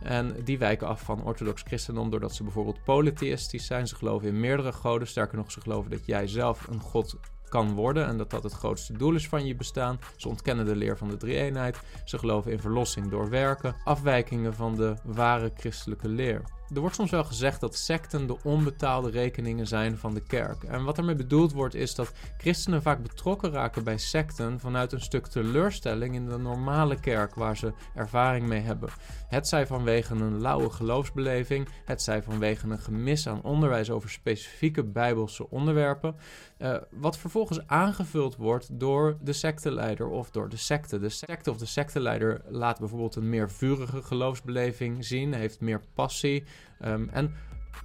En 0.02 0.44
die 0.44 0.58
wijken 0.58 0.86
af 0.86 1.00
van 1.00 1.24
orthodox 1.24 1.62
christendom 1.62 2.10
doordat 2.10 2.34
ze 2.34 2.42
bijvoorbeeld 2.42 2.84
polytheïstisch 2.84 3.66
zijn. 3.66 3.86
Ze 3.86 3.94
geloven 3.94 4.28
in 4.28 4.40
meerdere 4.40 4.72
goden. 4.72 5.08
Sterker 5.08 5.36
nog, 5.36 5.50
ze 5.50 5.60
geloven 5.60 5.90
dat 5.90 6.06
jij 6.06 6.26
zelf 6.26 6.66
een 6.68 6.80
god 6.80 7.16
kan 7.54 7.74
worden 7.74 8.06
en 8.06 8.16
dat 8.16 8.30
dat 8.30 8.42
het 8.42 8.52
grootste 8.52 8.92
doel 8.92 9.14
is 9.14 9.28
van 9.28 9.46
je 9.46 9.54
bestaan. 9.54 9.98
Ze 10.16 10.28
ontkennen 10.28 10.64
de 10.64 10.76
leer 10.76 10.96
van 10.96 11.08
de 11.08 11.16
drie-eenheid. 11.16 11.78
Ze 12.04 12.18
geloven 12.18 12.52
in 12.52 12.60
verlossing 12.60 13.10
door 13.10 13.30
werken, 13.30 13.76
afwijkingen 13.84 14.54
van 14.54 14.76
de 14.76 14.94
ware 15.04 15.52
christelijke 15.56 16.08
leer. 16.08 16.42
Er 16.74 16.80
wordt 16.80 16.94
soms 16.94 17.10
wel 17.10 17.24
gezegd 17.24 17.60
dat 17.60 17.74
secten 17.74 18.26
de 18.26 18.36
onbetaalde 18.42 19.10
rekeningen 19.10 19.66
zijn 19.66 19.98
van 19.98 20.14
de 20.14 20.20
kerk. 20.20 20.62
En 20.62 20.84
wat 20.84 20.98
ermee 20.98 21.14
bedoeld 21.14 21.52
wordt 21.52 21.74
is 21.74 21.94
dat 21.94 22.12
christenen 22.38 22.82
vaak 22.82 23.02
betrokken 23.02 23.50
raken 23.50 23.84
bij 23.84 23.98
secten 23.98 24.60
vanuit 24.60 24.92
een 24.92 25.00
stuk 25.00 25.26
teleurstelling 25.26 26.14
in 26.14 26.28
de 26.28 26.38
normale 26.38 27.00
kerk 27.00 27.34
waar 27.34 27.56
ze 27.56 27.72
ervaring 27.94 28.46
mee 28.46 28.60
hebben. 28.60 28.88
Het 29.34 29.48
zij 29.48 29.66
vanwege 29.66 30.14
een 30.14 30.40
lauwe 30.40 30.70
geloofsbeleving, 30.70 31.68
het 31.84 32.02
zij 32.02 32.22
vanwege 32.22 32.68
een 32.68 32.78
gemis 32.78 33.28
aan 33.28 33.42
onderwijs 33.42 33.90
over 33.90 34.10
specifieke 34.10 34.84
bijbelse 34.84 35.50
onderwerpen, 35.50 36.16
uh, 36.58 36.76
wat 36.90 37.18
vervolgens 37.18 37.66
aangevuld 37.66 38.36
wordt 38.36 38.68
door 38.72 39.16
de 39.20 39.32
secteleider 39.32 40.08
of 40.08 40.30
door 40.30 40.48
de 40.48 40.56
secte. 40.56 40.98
De 40.98 41.08
secte 41.08 41.50
of 41.50 41.56
de 41.56 41.66
secteleider 41.66 42.42
laat 42.48 42.78
bijvoorbeeld 42.78 43.16
een 43.16 43.28
meer 43.28 43.50
vurige 43.50 44.02
geloofsbeleving 44.02 45.04
zien, 45.04 45.32
heeft 45.32 45.60
meer 45.60 45.80
passie. 45.94 46.44
Um, 46.84 47.08
en 47.08 47.34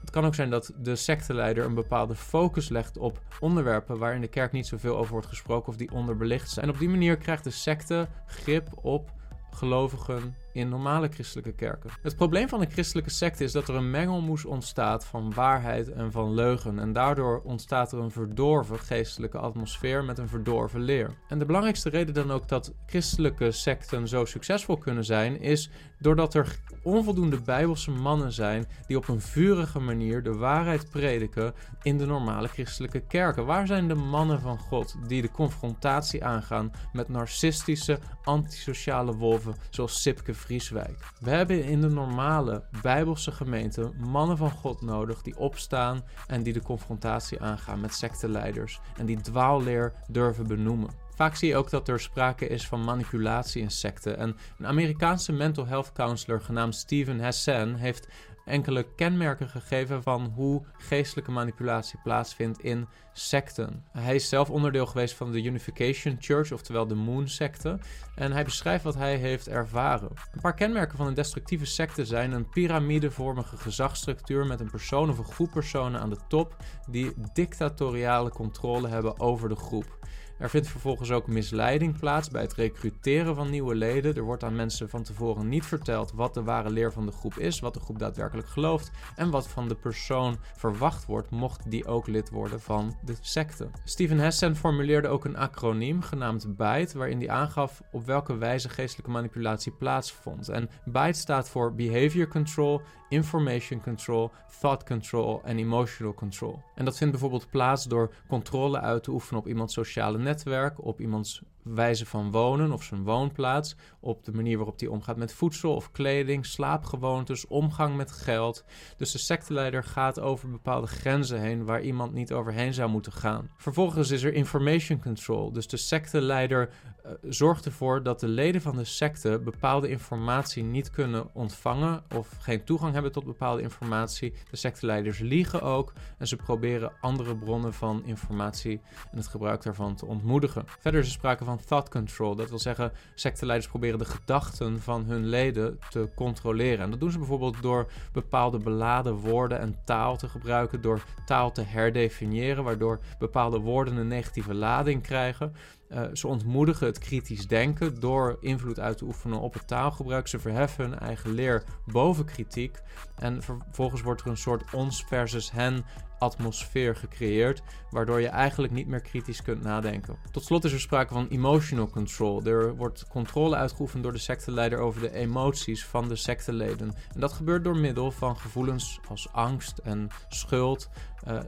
het 0.02 0.10
kan 0.10 0.26
ook 0.26 0.36
zijn 0.36 0.50
dat 0.50 0.74
de 0.78 0.96
secteleider 0.96 1.66
een 1.66 1.74
bepaalde 1.74 2.16
focus 2.16 2.70
legt 2.70 2.98
op 2.98 3.22
onderwerpen 3.40 3.98
waar 3.98 4.16
in 4.16 4.22
de 4.22 4.28
kerk 4.28 4.52
niet 4.52 4.68
zoveel 4.68 4.98
over 4.98 5.12
wordt 5.12 5.28
gesproken 5.28 5.70
of 5.70 5.78
die 5.78 5.92
onderbelicht 5.92 6.50
zijn. 6.50 6.66
En 6.66 6.72
op 6.72 6.80
die 6.80 6.90
manier 6.90 7.18
krijgt 7.18 7.44
de 7.44 7.50
secte 7.50 8.08
grip 8.26 8.70
op 8.82 9.12
gelovigen 9.52 10.36
in 10.54 10.70
normale 10.70 11.08
christelijke 11.08 11.52
kerken. 11.52 11.90
Het 12.02 12.16
probleem 12.16 12.50
van 12.50 12.62
een 12.62 12.72
christelijke 12.72 13.10
secte 13.10 13.44
is 13.44 13.52
dat 13.52 13.68
er 13.68 13.76
een 13.76 13.92
mengelmoes 13.92 14.46
ontstaat 14.46 15.06
van 15.06 15.34
waarheid 15.34 15.92
en 15.92 16.12
van 16.12 16.34
leugen. 16.34 16.80
En 16.80 16.94
daardoor 16.94 17.42
ontstaat 17.44 17.92
er 17.92 18.00
een 18.00 18.12
verdorven 18.12 18.80
geestelijke 18.80 19.38
atmosfeer 19.38 20.04
met 20.04 20.18
een 20.18 20.28
verdorven 20.28 20.82
leer. 20.82 21.12
En 21.28 21.40
de 21.40 21.46
belangrijkste 21.46 21.90
reden 21.90 22.14
dan 22.14 22.32
ook 22.32 22.48
dat 22.48 22.74
christelijke 22.86 23.52
secten 23.52 24.08
zo 24.08 24.26
succesvol 24.26 24.78
kunnen 24.78 25.06
zijn, 25.06 25.42
is 25.42 25.70
doordat 26.00 26.34
er 26.34 26.60
onvoldoende 26.84 27.42
bijbelse 27.42 27.92
mannen 27.92 28.32
zijn 28.32 28.66
die 28.88 28.98
op 28.98 29.08
een 29.08 29.22
vurige 29.22 29.80
manier 29.80 30.24
de 30.24 30.34
waarheid 30.34 30.90
prediken 30.90 31.54
in 31.82 31.98
de 31.98 32.06
normale 32.06 32.48
christelijke 32.48 33.00
kerken. 33.00 33.46
Waar 33.46 33.68
zijn 33.68 33.88
de 33.88 33.96
mannen 33.96 34.42
van 34.42 34.60
God 34.60 34.96
die 35.08 35.22
de 35.22 35.32
confrontatie 35.32 36.26
aangaan 36.26 36.72
met 36.94 37.10
narcistische, 37.10 38.00
antisociale 38.24 39.16
wolven 39.16 39.56
zoals 39.70 40.02
Sipke 40.02 40.34
Vrieswijk. 40.40 40.98
We 41.20 41.30
hebben 41.30 41.64
in 41.64 41.82
de 41.82 41.90
normale 41.90 42.64
Bijbelse 42.82 43.32
gemeente 43.32 43.92
mannen 43.98 44.38
van 44.38 44.52
God 44.52 44.82
nodig 44.82 45.22
die 45.22 45.38
opstaan 45.38 46.04
en 46.28 46.44
die 46.44 46.54
de 46.54 46.62
confrontatie 46.62 47.42
aangaan 47.42 47.80
met 47.80 47.94
secteleiders 47.94 48.80
en 48.98 49.06
die 49.06 49.22
dwaalleer 49.22 49.94
durven 50.08 50.48
benoemen. 50.48 51.08
Vaak 51.20 51.36
zie 51.36 51.48
je 51.48 51.56
ook 51.56 51.70
dat 51.70 51.88
er 51.88 52.00
sprake 52.00 52.48
is 52.48 52.68
van 52.68 52.84
manipulatie 52.84 53.62
in 53.62 53.72
secten. 53.72 54.18
En 54.18 54.38
een 54.58 54.68
Amerikaanse 54.68 55.32
mental 55.32 55.66
health 55.66 55.92
counselor 55.92 56.42
genaamd 56.42 56.76
Steven 56.76 57.20
Hassan 57.24 57.76
heeft 57.76 58.08
enkele 58.46 58.86
kenmerken 58.96 59.50
gegeven 59.50 60.04
van 60.04 60.32
hoe 60.36 60.66
geestelijke 60.78 61.32
manipulatie 61.32 62.00
plaatsvindt 62.04 62.64
in 62.64 62.88
secten. 63.14 63.86
Hij 63.92 64.16
is 64.16 64.30
zelf 64.30 64.50
onderdeel 64.50 64.86
geweest 64.86 65.16
van 65.16 65.32
de 65.32 65.44
Unification 65.44 66.18
Church, 66.20 66.52
oftewel 66.52 66.88
de 66.88 66.96
Moon-secte. 66.96 67.80
En 68.16 68.32
hij 68.32 68.44
beschrijft 68.44 68.84
wat 68.84 68.96
hij 68.96 69.16
heeft 69.16 69.48
ervaren. 69.48 70.10
Een 70.32 70.42
paar 70.42 70.54
kenmerken 70.54 70.98
van 70.98 71.08
een 71.08 71.14
destructieve 71.14 71.66
secte 71.66 72.06
zijn 72.06 72.32
een 72.32 72.50
piramidevormige 72.50 73.58
gezagsstructuur 73.58 74.46
met 74.46 74.60
een 74.60 74.72
persoon 74.72 75.10
of 75.10 75.18
een 75.18 75.24
groep 75.24 75.52
personen 75.52 76.02
aan 76.02 76.10
de 76.10 76.20
top 76.28 76.56
die 76.90 77.14
dictatoriale 77.34 78.30
controle 78.30 78.88
hebben 78.88 79.20
over 79.20 79.50
de 79.50 79.56
groep. 79.56 79.98
Er 80.40 80.50
vindt 80.50 80.68
vervolgens 80.68 81.12
ook 81.12 81.28
misleiding 81.28 82.00
plaats 82.00 82.30
bij 82.30 82.42
het 82.42 82.54
recruteren 82.54 83.36
van 83.36 83.50
nieuwe 83.50 83.76
leden. 83.76 84.16
Er 84.16 84.24
wordt 84.24 84.44
aan 84.44 84.56
mensen 84.56 84.90
van 84.90 85.04
tevoren 85.04 85.50
niet 85.50 85.66
verteld 85.66 86.12
wat 86.12 86.34
de 86.34 86.44
ware 86.44 86.70
leer 86.70 86.92
van 86.92 87.06
de 87.06 87.12
groep 87.12 87.38
is, 87.38 87.60
wat 87.60 87.74
de 87.74 87.80
groep 87.80 88.00
daadwerkelijk 88.00 88.48
gelooft 88.48 88.92
en 89.16 89.30
wat 89.30 89.48
van 89.48 89.68
de 89.68 89.76
persoon 89.76 90.38
verwacht 90.56 91.06
wordt, 91.06 91.30
mocht 91.30 91.72
die 91.72 91.86
ook 91.86 92.08
lid 92.08 92.30
worden 92.30 92.62
van 92.62 92.96
de 93.06 93.16
secte. 93.22 93.70
Steven 93.84 94.20
Hessen 94.20 94.56
formuleerde 94.56 95.08
ook 95.08 95.26
een 95.26 95.38
acroniem 95.38 96.02
genaamd 96.02 96.58
BITE, 96.58 96.98
waarin 96.98 97.20
hij 97.20 97.30
aangaf 97.30 97.82
op 97.92 98.06
welke 98.06 98.38
wijze 98.38 98.70
geestelijke 98.70 99.12
manipulatie 99.12 99.72
plaatsvond. 99.72 100.50
En 100.50 100.70
BITE 100.86 101.20
staat 101.20 101.50
voor 101.50 101.74
Behavior 101.76 102.28
Control, 102.28 102.82
Information 103.10 103.82
Control, 103.82 104.32
Thought 104.60 104.84
Control 104.84 105.42
en 105.44 105.58
Emotional 105.58 106.14
Control. 106.14 106.62
En 106.76 106.86
dat 106.86 106.98
vindt 106.98 107.12
bijvoorbeeld 107.12 107.50
plaats 107.50 107.84
door 107.84 108.14
controle 108.28 108.80
uit 108.80 109.04
te 109.04 109.12
oefenen 109.12 109.42
op 109.42 109.48
iemands 109.48 109.74
sociale 109.74 110.18
netwerk, 110.30 110.86
op 110.86 111.00
iemands 111.02 111.42
wijze 111.76 112.06
van 112.06 112.32
wonen 112.32 112.72
of 112.72 112.84
zijn 112.84 113.04
woonplaats, 113.04 113.76
op 114.00 114.26
de 114.26 114.32
manier 114.32 114.58
waarop 114.58 114.80
hij 114.80 114.90
omgaat 114.90 115.18
met 115.18 115.34
voedsel 115.34 115.76
of 115.76 115.92
kleding, 115.92 116.46
slaapgewoontes, 116.46 117.48
omgang 117.48 117.96
met 117.96 118.12
geld. 118.12 118.64
Dus 118.98 119.12
de 119.12 119.18
secteleider 119.18 119.84
gaat 119.84 120.20
over 120.20 120.50
bepaalde 120.50 120.88
grenzen 120.88 121.42
heen 121.42 121.66
waar 121.66 121.82
iemand 121.82 122.14
niet 122.14 122.34
overheen 122.34 122.74
zou 122.74 122.90
moeten 122.90 123.12
gaan. 123.12 123.50
Vervolgens 123.58 124.12
is 124.12 124.24
er 124.24 124.34
information 124.34 125.02
control, 125.02 125.52
dus 125.52 125.68
de 125.68 125.78
secteleider 125.78 126.70
uh, 127.06 127.12
zorgt 127.30 127.66
ervoor 127.66 128.04
dat 128.04 128.20
de 128.20 128.28
leden 128.28 128.62
van 128.62 128.76
de 128.76 128.84
secte 128.84 129.42
bepaalde 129.44 129.90
informatie 129.90 130.64
niet 130.64 130.90
kunnen 130.90 131.34
ontvangen 131.34 132.04
of 132.16 132.38
geen 132.40 132.64
toegang 132.64 132.94
hebben 132.94 133.12
tot 133.12 133.26
bepaalde 133.26 133.62
informatie. 133.62 134.34
De 134.50 134.58
secteleiders 134.58 135.20
liegen 135.20 135.62
ook 135.62 135.94
en 136.18 136.28
ze 136.28 136.36
proberen 136.36 136.92
andere 137.02 137.38
bronnen 137.38 137.74
van 137.74 138.04
informatie 138.06 138.82
en 139.12 139.18
het 139.18 139.28
gebruik 139.28 139.64
daarvan 139.64 139.96
te 139.96 140.06
ontmoedigen. 140.06 140.64
Verder 140.80 141.00
is 141.00 141.06
er 141.06 141.14
sprake 141.14 141.46
van 141.46 141.59
thought 141.66 141.90
control. 141.90 142.36
Dat 142.36 142.50
wil 142.50 142.60
zeggen, 142.60 142.92
secteleiders 143.16 143.70
proberen 143.70 144.00
de 144.00 144.06
gedachten 144.06 144.82
van 144.82 145.06
hun 145.06 145.26
leden 145.26 145.80
te 145.90 146.10
controleren. 146.16 146.84
En 146.84 146.90
dat 146.90 147.00
doen 147.00 147.12
ze 147.12 147.18
bijvoorbeeld 147.18 147.62
door 147.62 147.92
bepaalde 148.12 148.58
beladen 148.58 149.14
woorden 149.14 149.60
en 149.60 149.76
taal 149.86 150.18
te 150.18 150.30
gebruiken, 150.30 150.82
door 150.82 151.04
taal 151.26 151.52
te 151.52 151.62
herdefiniëren, 151.62 152.64
waardoor 152.64 153.00
bepaalde 153.20 153.60
woorden 153.60 153.96
een 153.96 154.08
negatieve 154.08 154.54
lading 154.54 155.02
krijgen. 155.02 155.54
Uh, 155.90 156.02
ze 156.14 156.28
ontmoedigen 156.28 156.88
het 156.88 156.98
kritisch 156.98 157.48
denken 157.48 158.00
door 158.00 158.38
invloed 158.40 158.80
uit 158.80 158.98
te 158.98 159.06
oefenen 159.06 159.40
op 159.40 159.54
het 159.54 159.68
taalgebruik. 159.68 160.28
Ze 160.28 160.40
verheffen 160.40 160.90
hun 160.90 161.00
eigen 161.00 161.32
leer 161.32 161.64
boven 161.86 162.26
kritiek. 162.26 162.82
En 163.16 163.44
vervolgens 163.44 164.02
wordt 164.02 164.22
er 164.22 164.28
een 164.28 164.38
soort 164.38 164.74
ons 164.74 165.04
versus 165.04 165.52
hen 165.52 165.86
atmosfeer 166.20 166.96
gecreëerd, 166.96 167.62
waardoor 167.90 168.22
je 168.22 168.28
eigenlijk 168.28 168.74
niet 168.74 168.88
meer 168.88 169.02
kritisch 169.02 169.42
kunt 169.42 169.64
nadenken. 169.64 170.18
Tot 170.32 170.44
slot 170.44 170.64
is 170.64 170.72
er 170.72 170.80
sprake 170.80 171.14
van 171.14 171.28
emotional 171.28 171.90
control. 171.90 172.44
Er 172.44 172.76
wordt 172.76 173.08
controle 173.08 173.56
uitgeoefend 173.56 174.04
door 174.04 174.12
de 174.12 174.18
secteleider 174.18 174.80
over 174.80 175.02
de 175.02 175.14
emoties 175.14 175.86
van 175.86 176.08
de 176.08 176.16
secteleden. 176.16 176.94
En 177.14 177.20
dat 177.20 177.34
gebeurt 177.34 177.64
door 177.64 177.78
middel 177.78 178.12
van 178.12 178.38
gevoelens 178.38 179.00
als 179.08 179.32
angst 179.32 179.78
en 179.78 180.08
schuld. 180.30 180.90
Uh, 181.28 181.40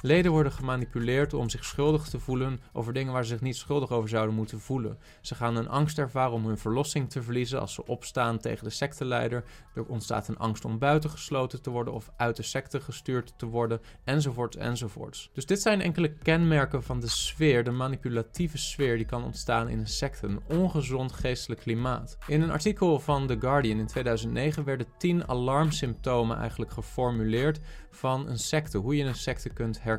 leden 0.00 0.32
worden 0.32 0.52
gemanipuleerd 0.52 1.34
om 1.34 1.48
zich 1.48 1.64
schuldig 1.64 2.08
te 2.08 2.18
voelen 2.18 2.60
over 2.72 2.92
dingen 2.92 3.12
waar 3.12 3.24
ze 3.24 3.28
zich 3.28 3.40
niet 3.40 3.56
schuldig 3.56 3.90
over 3.90 4.08
zouden 4.08 4.34
moeten 4.34 4.60
voelen. 4.60 4.98
Ze 5.20 5.34
gaan 5.34 5.56
een 5.56 5.68
angst 5.68 5.98
ervaren 5.98 6.32
om 6.32 6.46
hun 6.46 6.58
verlossing 6.58 7.10
te 7.10 7.22
verliezen 7.22 7.60
als 7.60 7.74
ze 7.74 7.86
opstaan 7.86 8.38
tegen 8.38 8.64
de 8.64 8.70
secteleider. 8.70 9.44
Er 9.74 9.86
ontstaat 9.86 10.28
een 10.28 10.38
angst 10.38 10.64
om 10.64 10.78
buitengesloten 10.78 11.62
te 11.62 11.70
worden 11.70 11.94
of 11.94 12.10
uit 12.16 12.36
de 12.36 12.42
secte 12.42 12.80
gestuurd 12.80 13.32
te 13.36 13.46
worden, 13.46 13.80
enzovoorts 14.04 14.56
enzovoorts. 14.56 15.30
Dus 15.32 15.46
dit 15.46 15.60
zijn 15.62 15.80
enkele 15.80 16.12
kenmerken 16.12 16.82
van 16.82 17.00
de 17.00 17.08
sfeer, 17.08 17.64
de 17.64 17.70
manipulatieve 17.70 18.58
sfeer 18.58 18.96
die 18.96 19.06
kan 19.06 19.24
ontstaan 19.24 19.68
in 19.68 19.78
een 19.78 19.86
secte, 19.86 20.26
een 20.26 20.40
ongezond 20.48 21.12
geestelijk 21.12 21.60
klimaat. 21.60 22.18
In 22.26 22.42
een 22.42 22.50
artikel 22.50 23.00
van 23.00 23.26
The 23.26 23.36
Guardian 23.40 23.78
in 23.78 23.86
2009 23.86 24.64
werden 24.64 24.86
10 24.98 25.28
alarmsymptomen 25.28 26.38
eigenlijk 26.38 26.70
geformuleerd 26.70 27.60
van 27.90 28.28
een 28.28 28.38
secte, 28.38 28.78
hoe 28.78 28.96
je 28.96 29.04
een 29.04 29.14
secte 29.14 29.48
kunt 29.48 29.82
herkennen. 29.82 29.89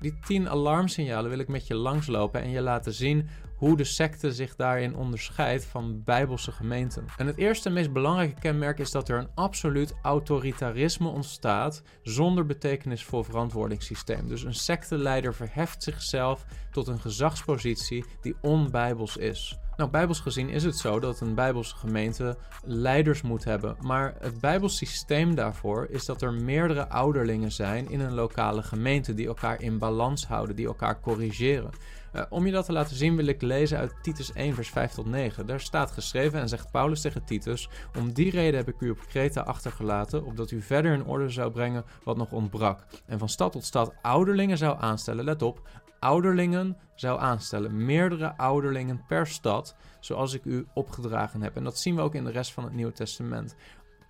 Die 0.00 0.18
10 0.24 0.48
alarmsignalen 0.48 1.30
wil 1.30 1.38
ik 1.38 1.48
met 1.48 1.66
je 1.66 1.74
langslopen 1.74 2.42
en 2.42 2.50
je 2.50 2.60
laten 2.60 2.92
zien 2.92 3.28
hoe 3.56 3.76
de 3.76 3.84
secte 3.84 4.32
zich 4.32 4.56
daarin 4.56 4.96
onderscheidt 4.96 5.64
van 5.64 6.02
bijbelse 6.04 6.52
gemeenten. 6.52 7.04
En 7.16 7.26
het 7.26 7.36
eerste 7.36 7.68
en 7.68 7.74
meest 7.74 7.92
belangrijke 7.92 8.40
kenmerk 8.40 8.78
is 8.78 8.90
dat 8.90 9.08
er 9.08 9.18
een 9.18 9.28
absoluut 9.34 9.94
autoritarisme 10.02 11.08
ontstaat 11.08 11.82
zonder 12.02 12.46
betekenisvol 12.46 13.22
verantwoordingssysteem. 13.22 14.28
Dus 14.28 14.42
een 14.42 14.54
secteleider 14.54 15.34
verheft 15.34 15.82
zichzelf 15.82 16.44
tot 16.70 16.88
een 16.88 17.00
gezagspositie 17.00 18.04
die 18.20 18.36
onbijbels 18.40 19.16
is. 19.16 19.58
Nou, 19.76 19.90
bijbels 19.90 20.20
gezien 20.20 20.48
is 20.48 20.64
het 20.64 20.76
zo 20.76 21.00
dat 21.00 21.20
een 21.20 21.34
bijbelse 21.34 21.76
gemeente 21.76 22.36
leiders 22.64 23.22
moet 23.22 23.44
hebben. 23.44 23.76
Maar 23.80 24.14
het 24.18 24.40
bijbels 24.40 24.76
systeem 24.76 25.34
daarvoor 25.34 25.86
is 25.90 26.04
dat 26.04 26.22
er 26.22 26.32
meerdere 26.32 26.88
ouderlingen 26.88 27.52
zijn 27.52 27.90
in 27.90 28.00
een 28.00 28.14
lokale 28.14 28.62
gemeente 28.62 29.14
die 29.14 29.26
elkaar 29.26 29.60
in 29.60 29.78
balans 29.78 30.26
houden, 30.26 30.56
die 30.56 30.66
elkaar 30.66 31.00
corrigeren. 31.00 31.70
Uh, 32.14 32.22
om 32.28 32.46
je 32.46 32.52
dat 32.52 32.64
te 32.64 32.72
laten 32.72 32.96
zien 32.96 33.16
wil 33.16 33.26
ik 33.26 33.42
lezen 33.42 33.78
uit 33.78 33.94
Titus 34.02 34.32
1 34.32 34.54
vers 34.54 34.68
5 34.68 34.92
tot 34.92 35.06
9. 35.06 35.46
Daar 35.46 35.60
staat 35.60 35.90
geschreven 35.90 36.40
en 36.40 36.48
zegt 36.48 36.70
Paulus 36.70 37.00
tegen 37.00 37.24
Titus: 37.24 37.68
Om 37.98 38.12
die 38.12 38.30
reden 38.30 38.56
heb 38.56 38.68
ik 38.68 38.80
u 38.80 38.90
op 38.90 39.06
Kreta 39.08 39.40
achtergelaten, 39.40 40.24
opdat 40.24 40.50
u 40.50 40.62
verder 40.62 40.92
in 40.92 41.04
orde 41.04 41.28
zou 41.28 41.50
brengen 41.50 41.84
wat 42.04 42.16
nog 42.16 42.32
ontbrak. 42.32 42.84
En 43.06 43.18
van 43.18 43.28
stad 43.28 43.52
tot 43.52 43.64
stad 43.64 43.94
ouderlingen 44.02 44.58
zou 44.58 44.76
aanstellen. 44.80 45.24
Let 45.24 45.42
op, 45.42 45.68
ouderlingen 46.04 46.76
zou 46.94 47.20
aanstellen. 47.20 47.84
Meerdere 47.84 48.36
ouderlingen 48.36 49.04
per 49.06 49.26
stad, 49.26 49.76
zoals 50.00 50.32
ik 50.32 50.44
u 50.44 50.66
opgedragen 50.74 51.42
heb. 51.42 51.56
En 51.56 51.64
dat 51.64 51.78
zien 51.78 51.94
we 51.94 52.02
ook 52.02 52.14
in 52.14 52.24
de 52.24 52.30
rest 52.30 52.52
van 52.52 52.64
het 52.64 52.72
Nieuwe 52.72 52.92
Testament. 52.92 53.56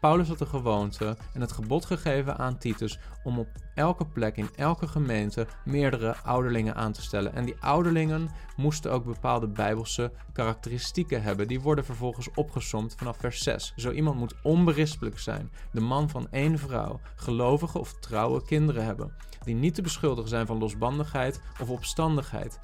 Paulus 0.04 0.28
had 0.28 0.38
de 0.38 0.46
gewoonte 0.46 1.16
en 1.32 1.40
het 1.40 1.52
gebod 1.52 1.84
gegeven 1.84 2.38
aan 2.38 2.58
Titus 2.58 2.98
om 3.22 3.38
op 3.38 3.48
elke 3.74 4.06
plek 4.06 4.36
in 4.36 4.48
elke 4.56 4.88
gemeente 4.88 5.46
meerdere 5.64 6.16
ouderlingen 6.16 6.74
aan 6.74 6.92
te 6.92 7.02
stellen. 7.02 7.34
En 7.34 7.44
die 7.44 7.56
ouderlingen 7.60 8.28
moesten 8.56 8.92
ook 8.92 9.04
bepaalde 9.04 9.48
bijbelse 9.48 10.12
karakteristieken 10.32 11.22
hebben. 11.22 11.48
Die 11.48 11.60
worden 11.60 11.84
vervolgens 11.84 12.28
opgesomd 12.34 12.94
vanaf 12.96 13.16
vers 13.16 13.42
6. 13.42 13.72
Zo 13.76 13.90
iemand 13.90 14.18
moet 14.18 14.34
onberispelijk 14.42 15.18
zijn, 15.18 15.50
de 15.72 15.80
man 15.80 16.08
van 16.08 16.28
één 16.30 16.58
vrouw, 16.58 17.00
gelovige 17.16 17.78
of 17.78 17.94
trouwe 18.00 18.44
kinderen 18.44 18.84
hebben, 18.84 19.12
die 19.44 19.54
niet 19.54 19.74
te 19.74 19.82
beschuldigen 19.82 20.30
zijn 20.30 20.46
van 20.46 20.58
losbandigheid 20.58 21.40
of 21.60 21.70
opstandigheid. 21.70 22.58